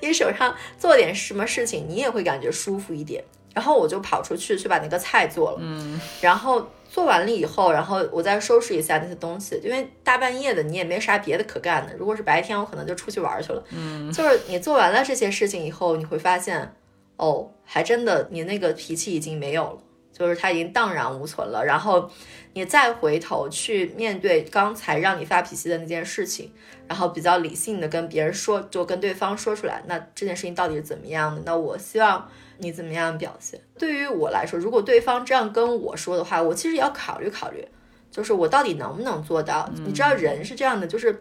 [0.00, 3.24] 你手上做点什么事情，你也会感觉舒服一点。
[3.56, 11.96] 然后我就跑出去去把那个菜做了，嗯，然后做完了以后，然后我再收拾一下那些东西，因为大半夜的你也没啥别的可干的。
[11.96, 13.64] 如果是白天，我可能就出去玩去了。
[13.70, 16.70] 嗯，就是你做完了这些事情以后，你会发现，
[17.16, 19.78] 哦，还真的你那个脾气已经没有了，
[20.12, 21.64] 就是它已经荡然无存了。
[21.64, 22.10] 然后
[22.52, 26.52] 你再回头去面对刚才让你发脾气的那件事情，
[26.86, 31.40] 然后比较理性的跟别人说，就跟对方说出来，那这件事情到底是怎么样的？
[31.46, 32.28] 那我希望。
[32.58, 33.60] 你怎么样表现？
[33.78, 37.66] 对于我来说，如果对方这样跟我说的话，我其实也要考虑考虑，
[38.10, 39.70] 就是我到底能不能做到。
[39.84, 41.20] 你知道，人是这样的，就是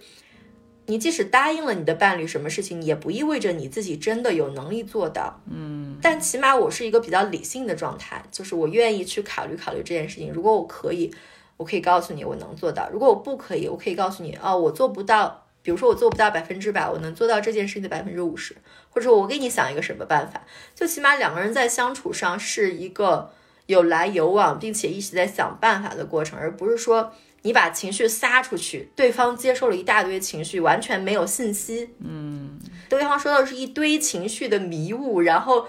[0.86, 5.42] 你即使答应了你的伴侣什么事情，也不意味着你自己真的有能力做到。
[5.50, 10.32] 嗯，但起码我是一个比较理性的状态，就是我愿意去考虑考虑这件事情。
[10.32, 11.14] 如果我可以，
[11.58, 15.42] 我可以告诉你我能做到；如果我不可以，我可以告诉你，哦，我做不到。
[15.62, 18.56] 比如说我做不到百分之百，我能做到这件事情的百分之五十，
[18.96, 20.42] 或者我给你想一个什么办法，
[20.74, 23.34] 就起码两个人在相处上是一个
[23.66, 35.68] 有来有往，并且一直在想办法的过程，而不是说你把情绪撒出去，对方接受了一大堆情绪，完全没有信息，嗯，对方说的是一堆情绪的迷雾，然后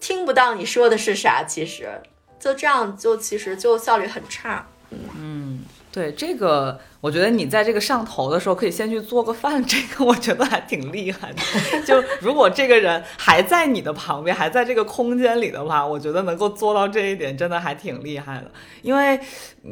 [0.00, 2.00] 听不到你说的是啥，其实。
[2.40, 4.66] 就这样，就其实就效率很差，
[5.14, 5.60] 嗯，
[5.92, 6.80] 对这个。
[7.02, 11.82] 我觉得你在这个上头的时候，可以先去做个饭，这个我觉得还挺厉害的。
[11.84, 18.48] 就如果这个人还在你的旁边，还在这个空间里的话，我觉得能够做到这一点，真的还挺厉害的。
[18.82, 19.18] 因为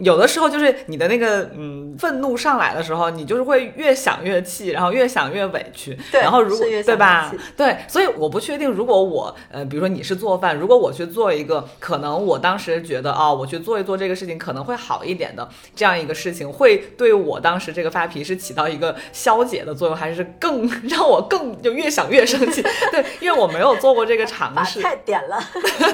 [0.01, 5.97] 有的时候就是你的那个嗯愤怒上来的时候，你就是会越想越气，然后越想越委屈。
[6.11, 7.33] 对，然后如果对吧？
[7.57, 17.20] 对，对，所以我不确定，如果我呃，比如说你是做饭，如果我去做一个，可能我当时觉得啊，我去做一做这个事情可能会好一点的这样一个事情，会对。
[17.21, 22.63] 我当时这个发脾气是起到一个消解的作用，还是更 让我更就越想越生气？
[22.91, 24.81] 对，因为我没有做过这个尝试。
[24.81, 25.39] 太点了。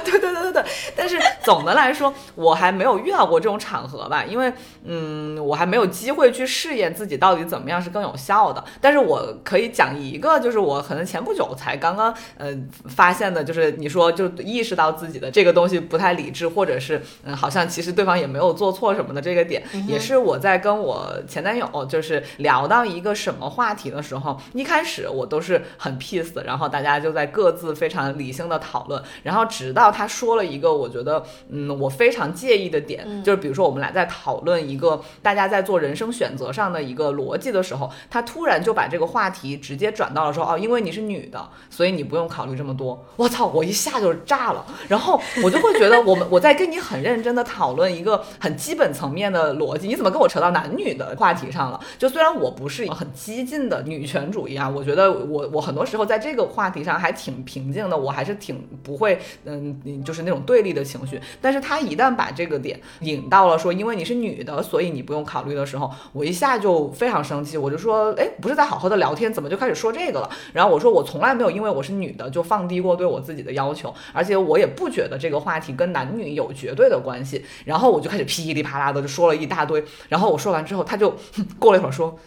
[0.04, 0.64] 对对对对对。
[0.96, 4.52] 但是总的来说，我还没有遇到过这种场合吧，因为
[4.84, 8.62] 嗯，我还没有机会去试验自己到底怎么样是更有效的。
[8.80, 12.56] 但是我可以讲一个，就是我可能前不久才刚刚呃
[12.88, 43.04] 发现的，就是你说就意识到自己的这个东西不太理智，或者是嗯，好像其实对方也没有做错什么的这个点，也是我在跟我前男友就是聊到一个什么话题的时候，一开始我都是很 peace，然后大家就在各自非常理性的讨论，然后直到他说了一个我觉得嗯我非常介意的点，就是比如说我们俩在讨论一个大家在做人生选择上的一个逻辑的时候，他突然就把这个话题直接转到了说哦，因为你是女的，所以你不用考虑这么多。
[43.16, 51.80] 我操，我一下就炸了，然后我就会觉得我们我在跟你很认真的讨论一个很基本层面的逻辑，你怎么跟我扯到男女的话题上了？
[51.98, 61.20] 就虽然我不是很激进的女权主义啊，我觉得我我很多时候在这个话题上还挺平静的，我还是挺不会嗯就是那种对立的情绪。
[61.40, 70.30] 但是他一旦把这个点引到了说因为你是女的，所以你不用考虑的时候，我一下就非常生气，我就说哎，不是在好好的聊天，怎么就开始说这个了？
[70.52, 77.44] 然后我说我从来没有因为我是女的就放低过对我自己的要求，而且我也不觉得这个话题跟男女有绝对的关系。
[77.64, 81.14] 然后我就开始噼里啪啦的就说了一大堆，然后我说完之后，他就
[81.58, 82.18] 过了一会儿说。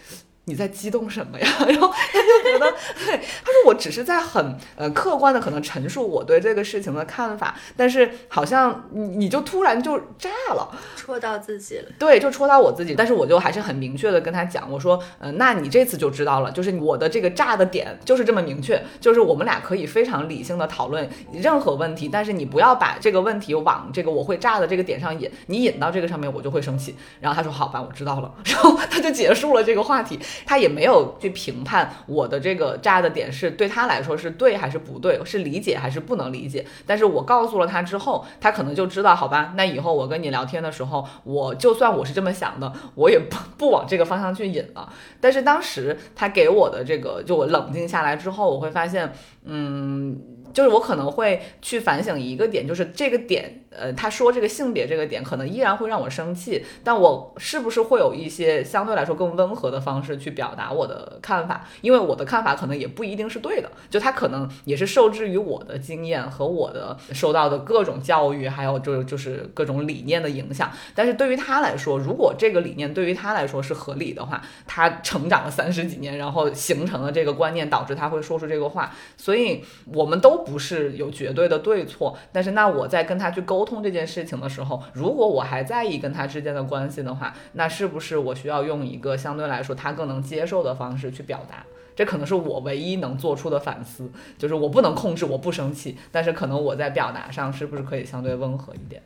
[0.49, 1.47] 你在激动什么呀？
[1.67, 2.73] 然后他就觉得，
[3.05, 11.85] 对，他说我只是在很呃客观的可能陈述我对这个事情的看法，但是好像你你就突然就炸了，戳到自己了。
[11.99, 26.95] 对，就戳到我自己，但是我就还是很明确的跟他讲，我说，呃，那你这次就知道了，就是我的这个炸的点就是这么明确，就是我们俩可以非常理性的讨论任何问题，但是你不要把这个问题往这个我会炸的这个点上引，你引到这个上面我就会生气。
[27.19, 30.19] 然后他说好吧，我知道了， 然后他就结束了这个话题。
[30.45, 36.65] 他也没有去评判我的这个炸的点是对他来说是对还是不对，是理解还是不能理解。
[36.85, 44.91] 但是我告诉了他之后，他可能就知道，好吧，那以后我跟你聊天的时候，我就算我是这么想的，我也不不往这个方向去引了。
[45.21, 49.11] 但是当时他给我的这个，就我冷静下来之后，我会发现，
[49.45, 50.19] 嗯。
[50.53, 61.67] 就是我可能会去反省一个点，就是这个点，呃，他说这个性别这个点，可能依然会让我生气，但我是不是会有一些相对来说更温和的方式去表达我的看法？
[61.81, 70.71] 因为我的看法可能也不一定是对的，就他可能也是受制于我的经验和我的受到的各种教育，还有就就是各种理念的影响。
[70.95, 80.38] 但是对于他来说，如果这个理念对于他来说是合理的话，他成长了三十几年，然后形成了这个观念，导致他会说出这个话，所以我们都。
[80.39, 91.65] 不是有绝对的对错，但是那我在跟他去沟通这件事情的时候，如果我还在意跟他之间的关系的话，那是不是我需要用一个相对来说他更能接受的方式去表达？
[91.95, 99.03] 这可能是我唯一能做出的反思，就是我不能控制我不生气，但是可能我在表达上是不是可以相对温和一点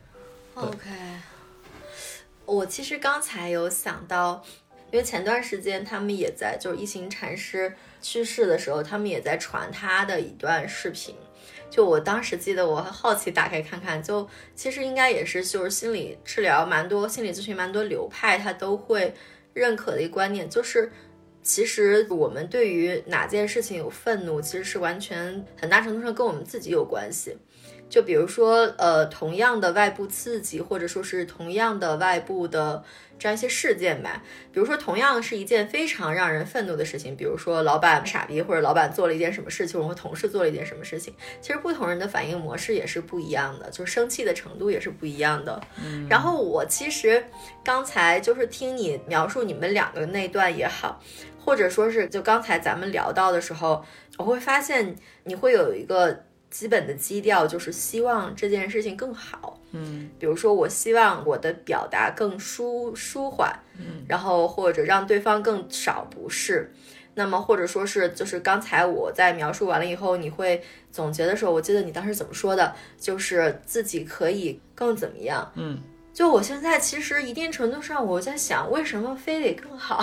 [0.54, 0.88] ？OK，
[2.46, 4.44] 我其实刚才有想到，
[4.92, 11.16] 因为前段时间他们也在，就是一行禅师去世的时候，他们也在传他的一段视频。
[11.74, 19.12] 就我当时记得，我很好奇打开看看，就其实应该也是就是心理治疗蛮多，心理咨询蛮多流派，他都会
[19.52, 20.92] 认可的一个观念，就是
[21.42, 27.36] 其实我们对于哪件事情有愤怒，其实是完全很大程度上跟我们自己有关系。
[27.90, 32.84] 就比如说，呃，同样的外部刺激，或者说是同样的外部的
[33.18, 34.22] 这样一些事件吧。
[34.52, 45.60] 比如说，同样是一件非常让人愤怒的事情，比如说老板傻逼，或者老板做了一件什么事情，或同事做了一件什么事情，其实不同人的反应模式也是不一样的，就生气的程度也是不一样的。
[45.82, 46.06] 嗯。
[46.08, 47.24] 然后我其实
[47.64, 51.00] 刚才就是听你描述你们两个那段也好，
[51.44, 53.84] 或者说是就刚才咱们聊到的时候，
[54.18, 56.24] 我会发现你会有一个。
[56.54, 66.72] 基本的基调就是希望这件事情更好，嗯，比如说我希望我的表达更舒舒缓，嗯，然后或者让对方更少不适，
[67.14, 75.82] 那么或者说是就是刚才我在描述完了以后，你会总结的时候，我记得你当时怎么说的，就是自己可以更怎么样，嗯。
[76.14, 80.00] 就我现在其实一定程度上，我在想，为什么非得更好？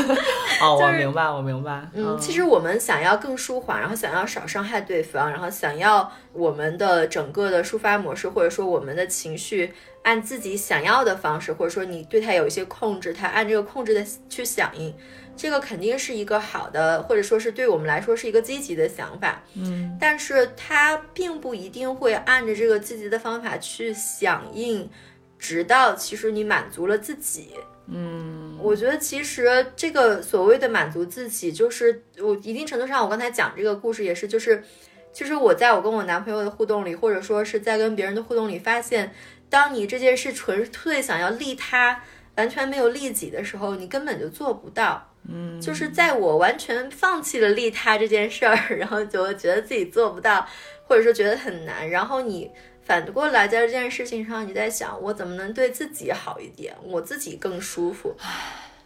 [0.60, 1.88] 哦， 我明白，我明白。
[1.94, 14.94] 嗯，其实我们想要更舒缓，然后想要少伤害对方，然后想要我们的整个的抒发模式，或者说我们的情绪按自己想要的方式，或者说你对他有一些控制，他按这个控制的去响应，
[15.38, 19.42] 这个肯定是一个好的，或者说是对我们来说是一个积极的想法。
[19.54, 24.90] 嗯，但是他并不一定会按着这个积极的方法去响应。
[25.38, 27.50] 直到其实你满足了自己，
[27.88, 34.64] 嗯，我觉得其实这个所谓的满足自己，就是我一定程度上，我刚才讲这个故事也是，就是
[35.12, 39.12] 其实我在我跟我男朋友的互动里，或者说是在跟别人的互动里，发现，
[39.50, 42.02] 当你这件事纯粹想要利他，
[42.36, 45.12] 完全没有利己的时候，你根本就做不到。
[45.28, 50.46] 嗯，就是在我完全放弃了利他这件事儿，然后就觉得自己做不到，
[50.86, 52.50] 或者说觉得很难，然后你。
[52.86, 58.14] 反过来，在这件事情上，你在想我怎么能对自己好一点，我自己更舒服，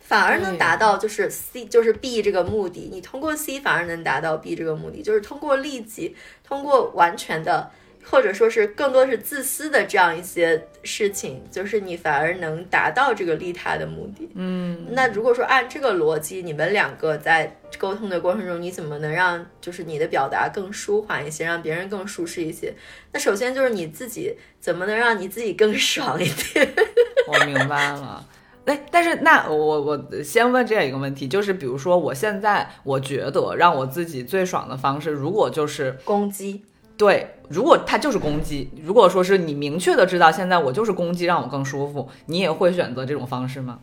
[0.01, 2.88] 反而能达到就是 C 就是 B 这个目的。
[2.90, 7.70] 你通过 C 反而能达到 B 这个目的，就是通过利己，通过完全的。
[8.05, 14.28] 或者说是更多是自私的这样一些事情，就是你反而能达到这个利他的目的。
[14.34, 22.74] 嗯，那如果说按这个逻辑，你们两个在沟通的过程中，你怎么能让就是你的表达更舒缓一些，让别人更舒适一些？
[23.12, 26.74] 那首先就是你自己怎么能让你自己更爽一点？
[27.28, 28.26] 我明白了。
[28.66, 36.64] 哎，但是那我我先问这样一个问题，就是比如说我现在我觉得让我自己最爽的方式，如果就是攻击。
[36.96, 43.80] 对，如果他就是攻击，如果说是你明确的知道现在我就是攻击让我更舒服，你也会选择这种方式吗？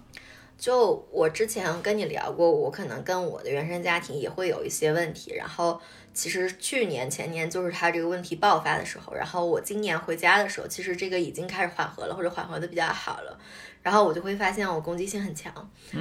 [0.58, 5.80] 就我之前跟你聊过，我可能跟我的原生家庭也会有一些问题，然后
[6.14, 13.38] 其实去年前年就是他这个问题爆发的时候，然后我今年回家的时候，其实这个已经开始缓和了，或者缓和的比较好了。
[13.84, 15.54] 然后我就会发现我攻击性很强，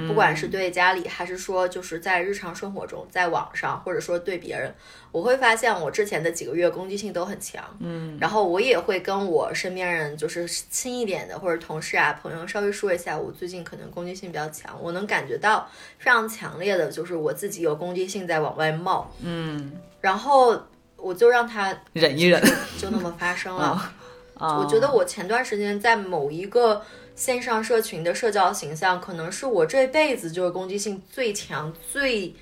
[0.07, 4.73] 不管是对家里，还是说就是在日常生活中，在网上，或者说对别人，
[5.11, 7.63] 我会发现我之前的几个月攻击性都很强。
[7.79, 15.65] 嗯，然后我也会跟我身边人，就是亲一点的或者同事啊朋友稍微说一下，我最近可能攻击性比较强，我能感觉到
[15.97, 19.09] 非常强烈的，就是我自己有攻击性在往外冒。
[19.21, 19.71] 嗯，
[20.01, 20.61] 然后
[20.97, 22.43] 我就让他忍一忍，
[22.77, 23.93] 就那么发生了。
[24.39, 26.81] 我觉得我前段时间在某一个。
[27.17, 32.35] 线上社群的社交形象，可能是我这辈子就是攻击性最强、最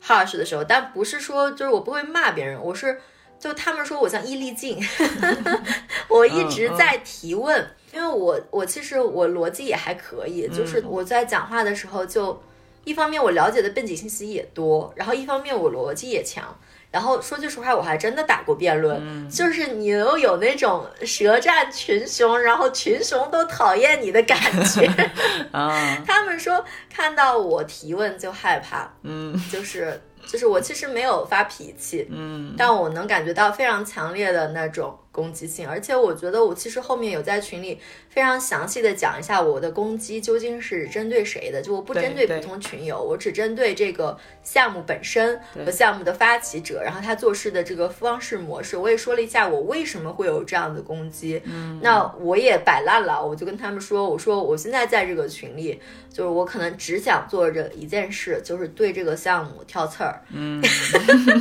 [0.00, 0.62] harsh 的时候。
[0.62, 3.00] 但不是说就是我不会骂别人，我是
[3.40, 4.80] 就他们说我像伊丽静
[6.08, 12.40] 我一直在提问，因为我我其实我逻辑也还可以，就是我在讲话的时候，就
[12.84, 16.56] 一方面我了解的背景信息也多，然后一方面我逻辑也强。
[16.90, 24.86] 然后说句实话，我还真的打过辩论，就是你又有那种舌战群雄，然后群雄都讨厌你的感觉。
[25.52, 25.70] 啊，
[26.06, 34.98] 他们说看到我提问就害怕，嗯，就是就是我其实没有发脾气，嗯，但我能感觉到非常强烈的那种。
[35.20, 51.42] 攻击性，而且我觉得我其实后面有在群里非常详细的讲一下我的攻击究竟是针对谁的，就我不针对普通群友，我只针对这个项目本身和项目的发起者，然后他做事的这个方式模式，我也说了一下我为什么会有这样的攻击。
[51.44, 55.78] 嗯，那我也摆烂了，我就跟他们说，我说我现在在这个群里，
[56.10, 60.22] 就是我可能只想做这一件事，就是对这个项目挑刺儿。
[60.32, 60.62] 嗯，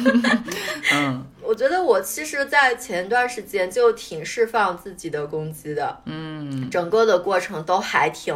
[0.92, 1.26] 嗯。
[1.50, 8.36] 我觉得我其实，在前段时间就挺释放自己的攻击的，嗯，整个的过程都还挺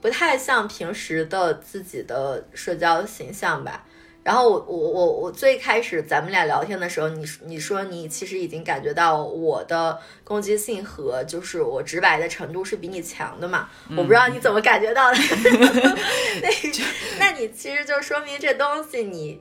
[0.00, 3.84] 不太像平时的自己的社交形象吧。
[4.22, 13.68] 然后我我我我最开始咱们俩聊天的时候，你你说你其实已经感觉到我的攻击性和就是我直白的程度是比你强的嘛？
[13.96, 15.18] 我不知道你怎么感觉到的，
[16.40, 16.48] 那
[17.18, 19.40] 那你其实就说明这东西你。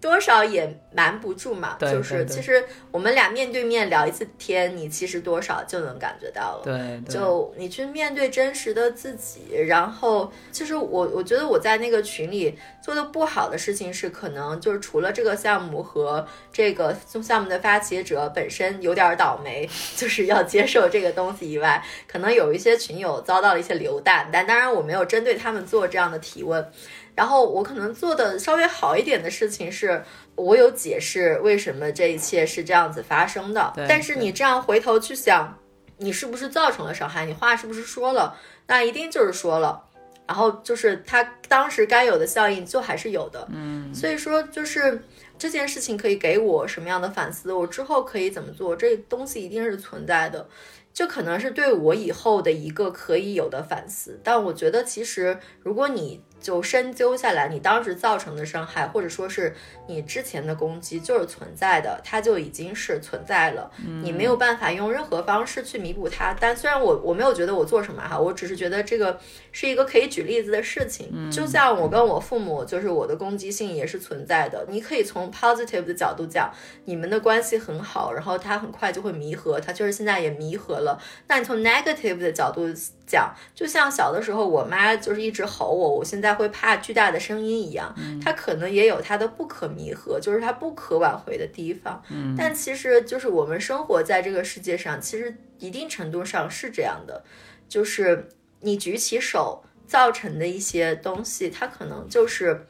[0.00, 6.62] 多少也瞒不住嘛，就是其实我们俩面对面聊一次天，你其实多少就能感觉到了。
[6.64, 26.70] 对，就你去面对真实的自己，然后其实我我觉得我在那个群里做的不好的事情是，可能就是除了这个项目和这个项目的发起者本身有点倒霉，就是要接受这个东西以外，可能有一些群友遭到了一些流弹，但当然我没有针对他们做这样的提问。
[27.18, 30.00] 然后我可能做的稍微好一点的事情是，
[30.36, 33.72] 我有解释为什么这一切是这样子发生的。
[33.88, 35.58] 但是你这样回头去想，
[35.96, 37.26] 你是不是造成了伤害？
[37.26, 38.38] 你话是不是说了？
[38.68, 39.82] 那一定就是说了。
[40.28, 43.48] 然后就是他当时该有的效应就还是有的。
[43.50, 45.02] 嗯，所以说就是
[45.36, 47.52] 这件事情可以给我什么样的反思？
[47.52, 48.76] 我之后可以怎么做？
[48.76, 50.46] 这东西一定是存在的。
[50.94, 59.54] 就可能是对我以后的一个可以有的反思，但我觉得其实如果你就深究下来，你当时造成的伤害，或者说是
[59.86, 63.70] 你之前的攻击就是存在的，它就已经是存在了，
[64.02, 66.34] 你没有办法用任何方式去弥补它。
[66.38, 69.18] 但虽然我我没有觉得我做什么哈，我只是觉得这个
[69.52, 71.30] 是一个可以举例子的事情。
[71.30, 74.64] 就像我跟我父母，就是我的攻击性也是存在的。
[74.68, 76.52] 你可以从 positive 的角度讲，
[76.84, 81.00] 你们的关系很好，然后他很快就会弥合，他就是现在也弥合了。
[81.26, 82.66] 那你从 negative 的角度
[83.08, 87.92] 讲，就像小的时候我妈就是一直吼我，我现在会怕巨大的声音一样，
[88.22, 92.02] 它可能也有它的不可弥合，就是它不可挽回的地方。
[92.10, 97.24] 嗯，但其实就是我们生活在这个世界上，其实一定程度上是这样的，
[97.68, 98.28] 就是
[98.60, 102.66] 你举起手造成的一些东西，它可能就是。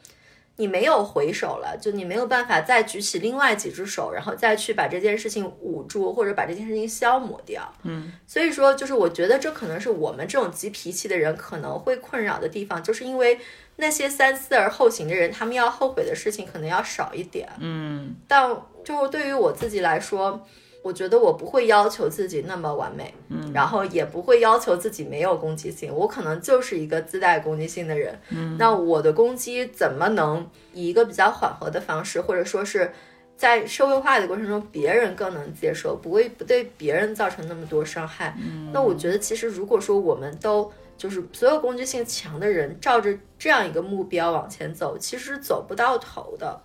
[0.59, 7.73] 你没有回手了，就你没有办法再举起另外几只手，然后再去把这件事情捂住，或者把这件事情消磨掉。
[7.83, 13.39] 嗯，所以说，就是我觉得这可能是我们这种急脾气的人可能会困扰的地方，就是因为
[13.77, 17.47] 那些三思而后行的人，他们要后悔的事情可能要少一点。
[17.59, 18.53] 嗯，但
[18.83, 20.45] 就对于我自己来说。
[20.81, 25.93] 我觉得我不会要求自己那么完美，嗯，然后也不会要求自己没有攻击性。
[25.93, 32.91] 我可能就是一个自带攻击性的人，嗯，那我的攻击怎么能以一个比较缓和的方式，或者说是
[33.35, 38.35] 在社会化的过程中，别人更能接受，不会不对别人造成那么多伤害？
[38.39, 46.61] 嗯，那我觉得其实如果说我们都就是所有攻击性强的人，照着这样一个目标往前走，其实走不到头的。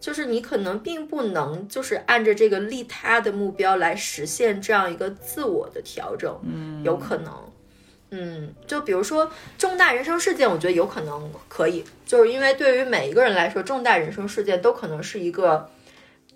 [0.00, 7.52] 就是你可能并不能，就是按着这个利他的目标来实现这样一个自我的调整，嗯，有可能，
[8.10, 15.68] 嗯，就比如说重大人生事件，我觉得有可能可以，就是因为对于每一个人来说，重大人生事件都可能是一个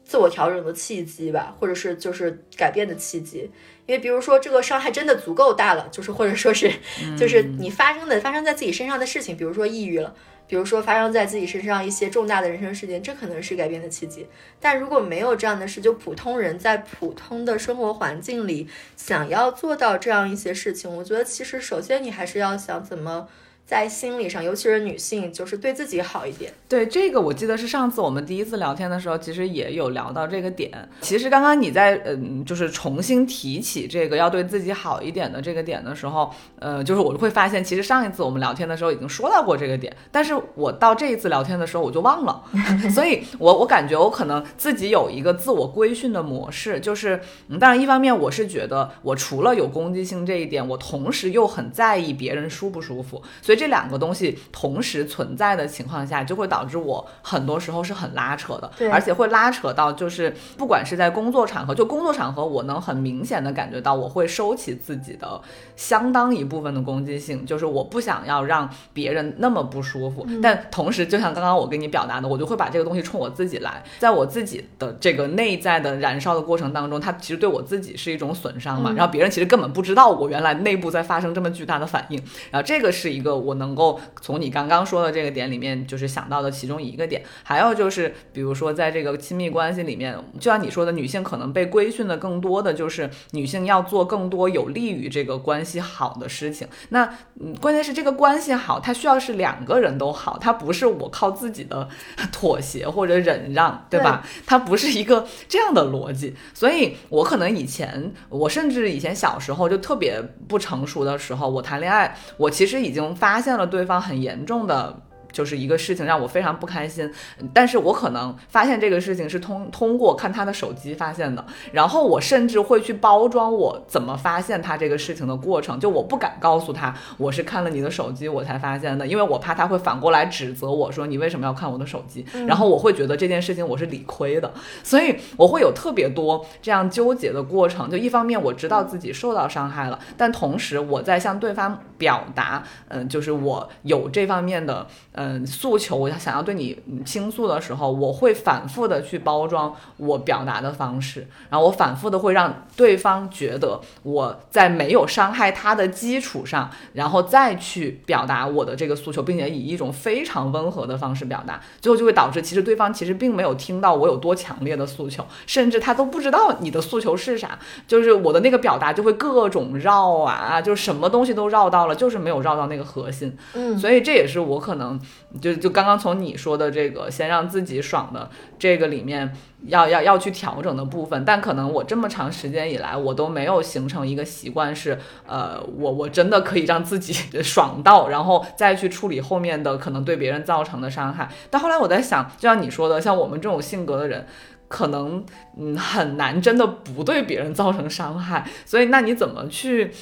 [0.04, 3.50] 自我调整的契机吧，或者是就是改变的契机，
[3.86, 6.70] 因为比如说这个伤害真的足够大了，就是或者说是
[7.16, 10.14] 就是你发生的发生在自己身上的事情，比如说抑郁了。
[10.52, 14.26] 比如说发生在自己身上一些重大的人生事件，这可能是改变的契机。
[14.60, 23.28] 但如果没有这样的事，就普通人在普通的生活环境里想要做到这样一些事情，我觉得其实首先你还是要想怎么。
[23.64, 26.52] 在心理上，尤其是女性，就是对自己好一点。
[26.68, 30.70] 对这个，我记得是上次我们第一次聊天的时候，其实也有聊到这个点。
[31.00, 42.44] 其实刚刚你在嗯，就是重新提起这个要对自己好一点的这个点的时候，呃，就是我会发现，其实上一次我们聊天的时候已经说到过这个点，但是我到这一次聊天的时候我就忘了。
[42.92, 53.51] 所以我我感觉我可能自己有一个自我规训的模式，就是嗯，当然一方面我是觉得我除了有攻击性这一点，我同时又很在意别人舒不舒服，所以。
[53.56, 65.40] 这两个东西同时存在的情况下，就会导致我很多时候是很拉扯的，而且会拉扯到就是不管是在工作场合，就工作场合，我能很明显的感觉到我会收起自己的
[65.76, 83.41] 相当一部分的攻击性，就是我不想要让别人那么不舒服，但同时就像刚刚我跟你表达的，我就会把这个东西冲我自己来，在我自己的这个内在的燃烧的过程当中，它其实对我自己是一种损伤嘛，然后别人其实根本不知道我原来内部在发生这么巨大的反应，然后这个是一个。
[83.42, 87.22] 我能够从你刚刚说的这个点里面，就是想到的其中一个点。
[87.42, 96.68] 还有就是，比如说在这个亲密关系里面，就像你说的，女性可能被规训的更多的就是女性要做更多有利于这个关系好的事情。
[96.90, 97.04] 那
[97.40, 101.88] 嗯，关键是这个关系好，它需要是两个人都好，它不是我靠自己的
[102.30, 104.24] 妥协或者忍让，对吧？
[104.46, 106.34] 它不是一个这样的逻辑。
[106.54, 113.31] 所以我可能以前，我甚至以前小时候就特别不成熟的时候，我谈恋爱，我其实已经发。
[113.32, 114.94] 发现了对方很严重的。
[115.32, 117.10] 就是一个事情让我非常不开心，
[117.52, 134.52] 但是我可能发现这个事情是通通过看他的手机发现的，然后我甚至会去包装我怎么发现他这个事情的过程，就我不敢告诉他我是看了你的手机我才发现的，因为我怕他会反过来指责我说你为什么要看我的手机，然后我会觉得这件事情我是理亏的，
[134.84, 144.86] 所以我会有特别多这样纠结的过程，就一方面我知道自己受到伤害了，但同时我在向对方表达，嗯，就是我有这方面的。
[145.22, 167.56] 嗯，诉求我想要对你倾诉的时候，我会反复的去包装我表达的方式，然后我反复的会让对方觉得我在没有伤害他的基础上，然后再去表达我的这个诉求，并且以一种非常温和的方式表达，最后就会导致其实对方其实并没有听到我有多强烈的诉求，甚至他都不知道你的诉求是啥，
[167.86, 173.36] 就是我的那个表达就会各种绕啊，就是什么东西都绕到了，就是没有绕到那个核心。
[173.54, 174.98] 嗯，所以这也是我可能。
[175.40, 179.32] 就就刚刚从你说的这个先让自己爽的这个里面，
[179.66, 191.30] 要要要去调整的部分，但可能我这么长时间以来，我都没有形成一个习惯，是呃，我我真的可以让自己 爽到，然后再去处理后面的可能对别人造成的伤害。
[191.48, 194.26] 但后来我在想，就像你说的，像我们这种性格的人，
[194.68, 195.24] 可能
[195.58, 198.46] 嗯很难真的不对别人造成伤害。
[198.66, 199.92] 所以那你怎么去？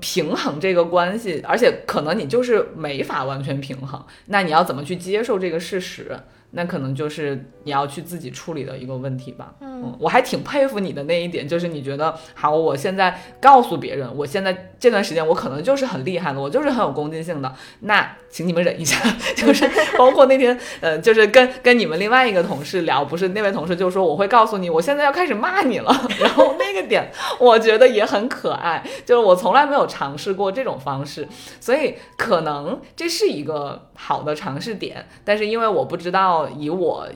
[0.00, 6.18] 平衡这个关系，而且可能你就是没法完全平衡，那你要怎么去接受这个事实？
[6.54, 9.54] 那可能就是你要去自己处理的一个问题吧。
[9.60, 18.96] 嗯，我还挺佩服你的那一点，就是你觉得好，我现在告诉别人，我现在这段时间我可能就是很厉害的，我就是很有攻击性的，那请你们忍一下。
[19.36, 25.92] 就是 包括那天，呃，就是跟跟你们另外一个同事聊，不是那位同事就说我会告诉你，我现在要开始骂你了。
[26.20, 31.26] 然后那个点我觉得也很可爱，就是我从来没有尝试过这种方式，
[31.60, 36.43] 所以可能这是一个好的尝试点，但是因为我不知道。
[36.50, 37.08] 以我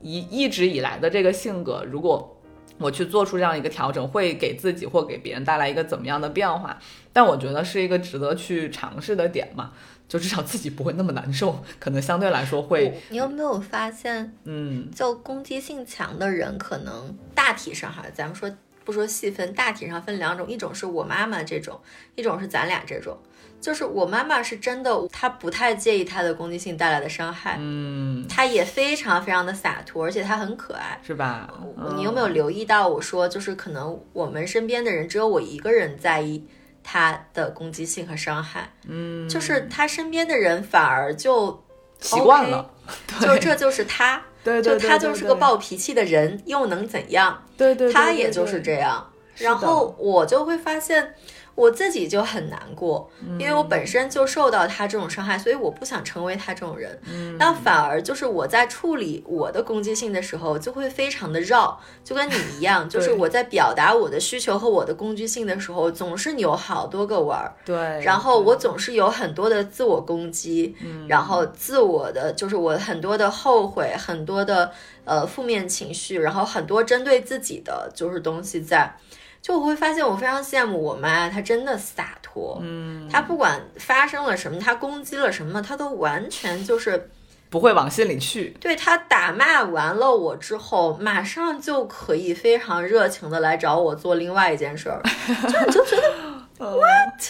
[0.00, 2.36] 一一直以来的这个性格，如果
[2.78, 6.78] 我去做出这样一个调整，会给自己或给别人带来一个怎么样的变化？
[7.12, 9.72] 但我觉得是一个值得去尝试的点嘛，
[10.06, 13.00] 就至少自己不会那么难受，可能相对来说会。
[13.08, 18.48] 你有没有发现，嗯，就攻击性强的人，可能大体上哈，咱们说
[18.84, 21.80] 不说细分，大体上分两种，一种是我妈妈这种，
[22.14, 23.18] 一种是咱俩这种。
[23.60, 31.52] 就是我妈妈是真的，她不太介意她的攻击性带来的伤害，嗯，她也非常非常的洒脱，而且她很可爱，是吧？
[31.96, 36.46] 你有没有留意到我说，就是可能我们身边的人只有我一个人在意
[36.84, 41.64] 她的攻击性和伤害，嗯，就是她身边的人反而就
[42.00, 42.70] 习惯了，
[43.20, 47.42] 就这就是她，对，就她就是个暴脾气的人，又能怎样？
[47.56, 51.14] 对对，她也就是这样，然后我就会发现。
[51.58, 56.96] 我自己就很难过，因为我本身就受到他这种伤害，所以我不想成为他这种人。
[57.36, 67.52] 那反而就是我在处理我的攻击性的时候，就会非常的绕，就跟你一样， 就是我在表达我的需求和我的攻击性的时候，总是扭好多个弯儿。
[67.64, 70.76] 对，然后我总是有很多的自我攻击，
[71.08, 74.70] 然后自我的就是我很多的后悔，很多的
[75.04, 78.94] 呃负面情绪，然后很多针对自己的就是东西在。
[79.48, 82.58] 就我会发现，我非常羡慕我妈，她真的洒脱。
[82.60, 87.08] 嗯，她不管发生了什么，她攻击了什么，她都完全就是
[87.48, 88.54] 不会往心里去。
[88.60, 95.00] 对她打骂完了我之后，马上就可以非常热情的来找我做另外一件事儿，
[95.48, 96.12] 就你就觉得
[96.58, 97.22] what？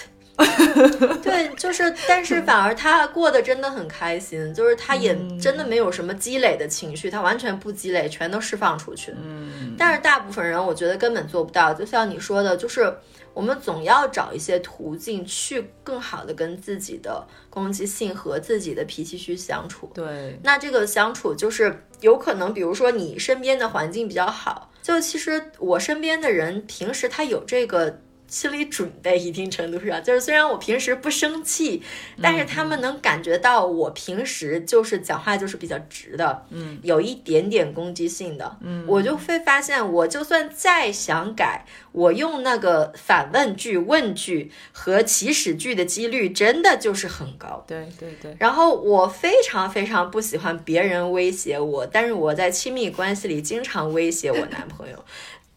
[1.22, 9.12] 对，就是，但是反而他过得真的很开心，就是他也真的没有什么积累的情绪，他完全不积累，全都释放出去。
[9.20, 12.95] 嗯，但是大部分人我觉得根本做不到，就像你说的，就是
[13.34, 19.91] 我们总要找一些途径去更好的跟自己的攻击性和自己的脾气去相处。
[19.93, 28.03] 对，那这个相处就是有可能，比如说你身边的环境比较好，就其实我身边的人平时他有这个。
[28.28, 31.82] 心理准备一定程度上， 就是虽然我平时不生气，
[32.22, 48.36] 但是他们能感觉到我平时就是讲话就是比较直的，嗯，有一点点攻击性的，嗯，我就会发现，我就算再想改，我用那个反问句、问句和起始句的几率真的就是很高，对对对。
[48.38, 55.04] 然后我非常非常不喜欢别人威胁我，但是我在亲密关系里经常威胁我男朋友。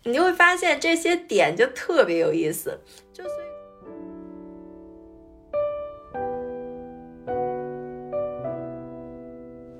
[0.04, 2.80] 你就会发现这些点就特别有意思，
[3.14, 3.46] 就所以，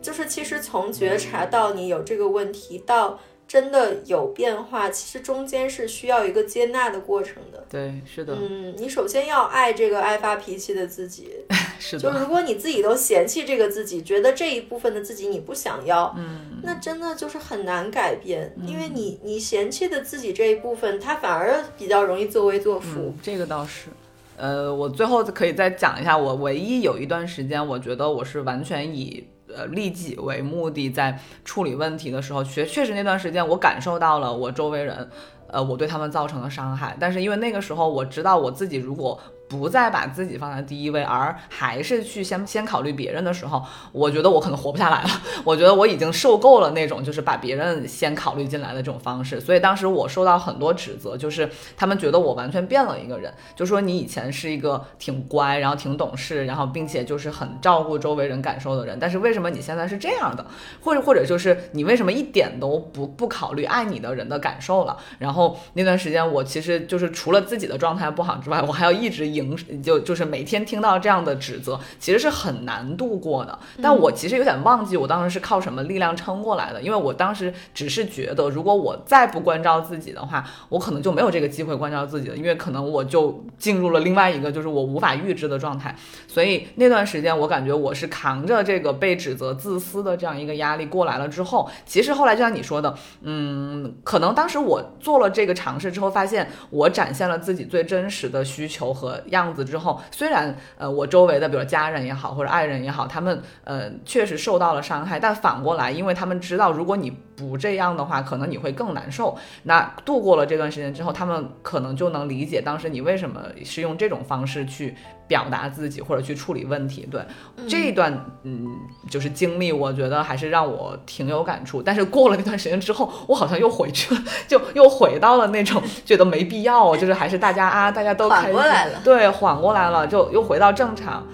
[0.02, 3.20] 就是其实从觉察到你有这个问题到。
[3.52, 7.62] 真的有变化，其实中间是需要一个接纳的过程的。
[7.70, 8.34] 对，是的。
[8.40, 11.32] 嗯，你首先要爱这个爱发脾气的自己。
[11.78, 12.02] 是的。
[12.02, 23.14] 就如果你自己都嫌弃这个自己，觉得这一部分的自己你不想要，嗯，那真的就是很难改变，因为你你嫌弃的自己这一部分，它反而比较容易作威作福。
[23.22, 23.90] 这个倒是。
[24.38, 29.28] 呃，我最后可以再讲一下，我唯一有一段时间，我觉得我是完全以。
[29.56, 35.10] 呃，利己为目的，在处理问题的时候，确确实那段时间，我感受到了我周围人，
[35.48, 36.96] 呃，我对他们造成的伤害。
[37.00, 39.20] 但是因为那个时候，我知道我自己如果。
[39.52, 45.10] 不再把自己放在第一位，而还是去先先考虑别人的时候，我觉得我可能活不下来了。
[45.44, 49.42] 我觉得我已经受够了那种就是把别人先考虑进来的这种方式。
[49.42, 60.46] 所以当时我受到很多指责，就是他们觉得我完全变了一个人，就说你以前是一个挺乖，然后挺懂事，然后并且就是很照顾周围人感受的人，但是为什么你现在是这样的？
[60.80, 64.96] 或者或者就是你为什么一点都不不考虑爱你的人的感受了？
[65.20, 69.82] 然后那段时间我其实就是除了自己的状态不好之外，我还要一直赢。
[69.82, 73.58] 就就是每天听到这样的指责，其实是很难度过的。
[73.82, 85.96] 但我其实有点忘记我当时是靠什么力量撑过来的，因为我当时只是觉得，如果我再不关照自己的话，我可能就没有这个机会关照自己了，因为可能我就进入了另外一个就是我无法预知的状态。
[86.28, 109.38] 所以那段时间，我感觉我是扛着这个被指责自私的这样一个压力过来了之后，其实后来就像你说的，嗯，可能当时我做了这个尝试之后，发现我展现了自己最真实的需求和样子之后，虽然呃我周围的比如家人也好或者爱人也好，他们呃确实受到了伤害，但反过来，因为他们知道如果你不这样的话，可能你会更难受。
[109.64, 114.96] 那度过了这段时间之后，他们可能就能理解当时你为什么是用这种方式去
[115.32, 117.08] 表达自己或者去处理问题。
[117.10, 117.22] 对
[117.66, 118.14] 这一段
[118.44, 118.68] 嗯
[119.10, 121.82] 就是经历，我觉得还是让我挺有感触。
[121.82, 131.26] 但是过了那段时间之后，我好像又回去了，就又回到了那种觉得没必要，就是还是大家啊，大家都缓过来了，对，缓过来了，就又回到正常。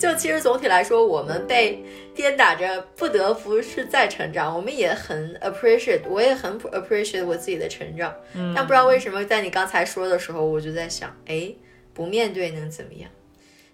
[0.00, 1.84] 就其实总体来说，我们被
[2.14, 4.56] 颠打着，不得不是在成长。
[4.56, 8.14] 我们也很 appreciate，我也很 appreciate 我自己的成长。
[8.32, 11.52] 嗯，但不知道为什么，在你刚才说的时候，我就在想，哎，
[11.92, 13.10] 不面对能怎么样？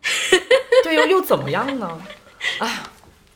[0.83, 2.03] 对，又又怎么样呢？
[2.59, 2.81] 哎，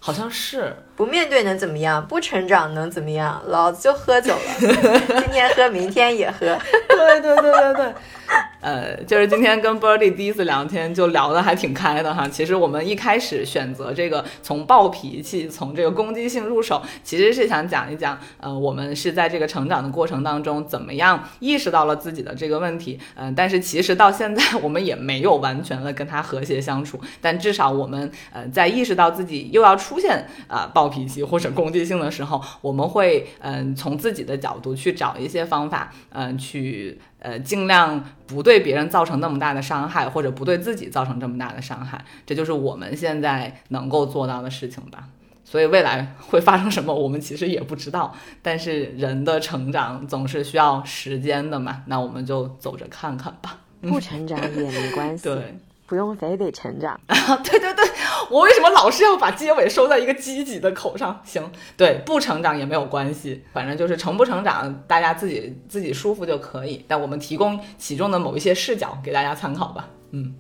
[0.01, 2.07] 好像是不面对能怎么样？
[2.07, 3.43] 不成长能怎么样？
[3.47, 6.59] 老子就喝酒了， 今天喝，明天也喝。
[6.91, 7.95] 对对对对对。
[8.61, 12.29] 呃，就是今天跟 Birdy 第一次聊天，就聊得还挺开的哈。
[12.29, 23.01] 其实我们一开始选择这个从暴脾气、从这个攻击性入手，其实是想讲一讲，呃，我们是在这个成长的过程当中，怎么样意识到了自己的这个问题。
[23.17, 27.01] 嗯，但是其实到现在，我们也没有完全的跟他和谐相处。
[27.21, 37.01] 但至少我们，呃，在意识到自己又要出现啊暴脾气或者攻击性的时候，我们会，嗯，从自己的角度去找一些方法，嗯，去。
[37.23, 45.07] 呃，尽量不对别人造成那么大的伤害，或者不对自己造成这么大的伤害，这就是我们现在能够做到的事情吧。
[45.45, 48.15] 所以未来会发生什么，我们其实也不知道。
[48.41, 53.59] 但是人的成长总是需要时间的嘛，那我们就走着看看吧。
[53.83, 55.25] 不成长也没关系。
[55.29, 55.59] 对。
[55.91, 57.17] 不用非得成长 啊！
[57.43, 57.85] 对对对，
[58.31, 61.21] 我为什么老是要把结尾收在一个积极的口上？
[61.25, 66.85] 行，对，不成长也没有关系，反正就是成不成长，大家自己自己舒服就可以。
[66.87, 69.89] 但我们提供其中的某一些视角给大家参考吧。
[70.13, 70.37] 嗯，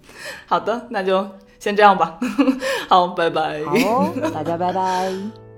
[0.46, 1.28] 好的，那就
[1.58, 2.16] 先这样吧。
[2.88, 3.60] 好，拜拜。
[3.64, 5.12] 好，大家拜拜。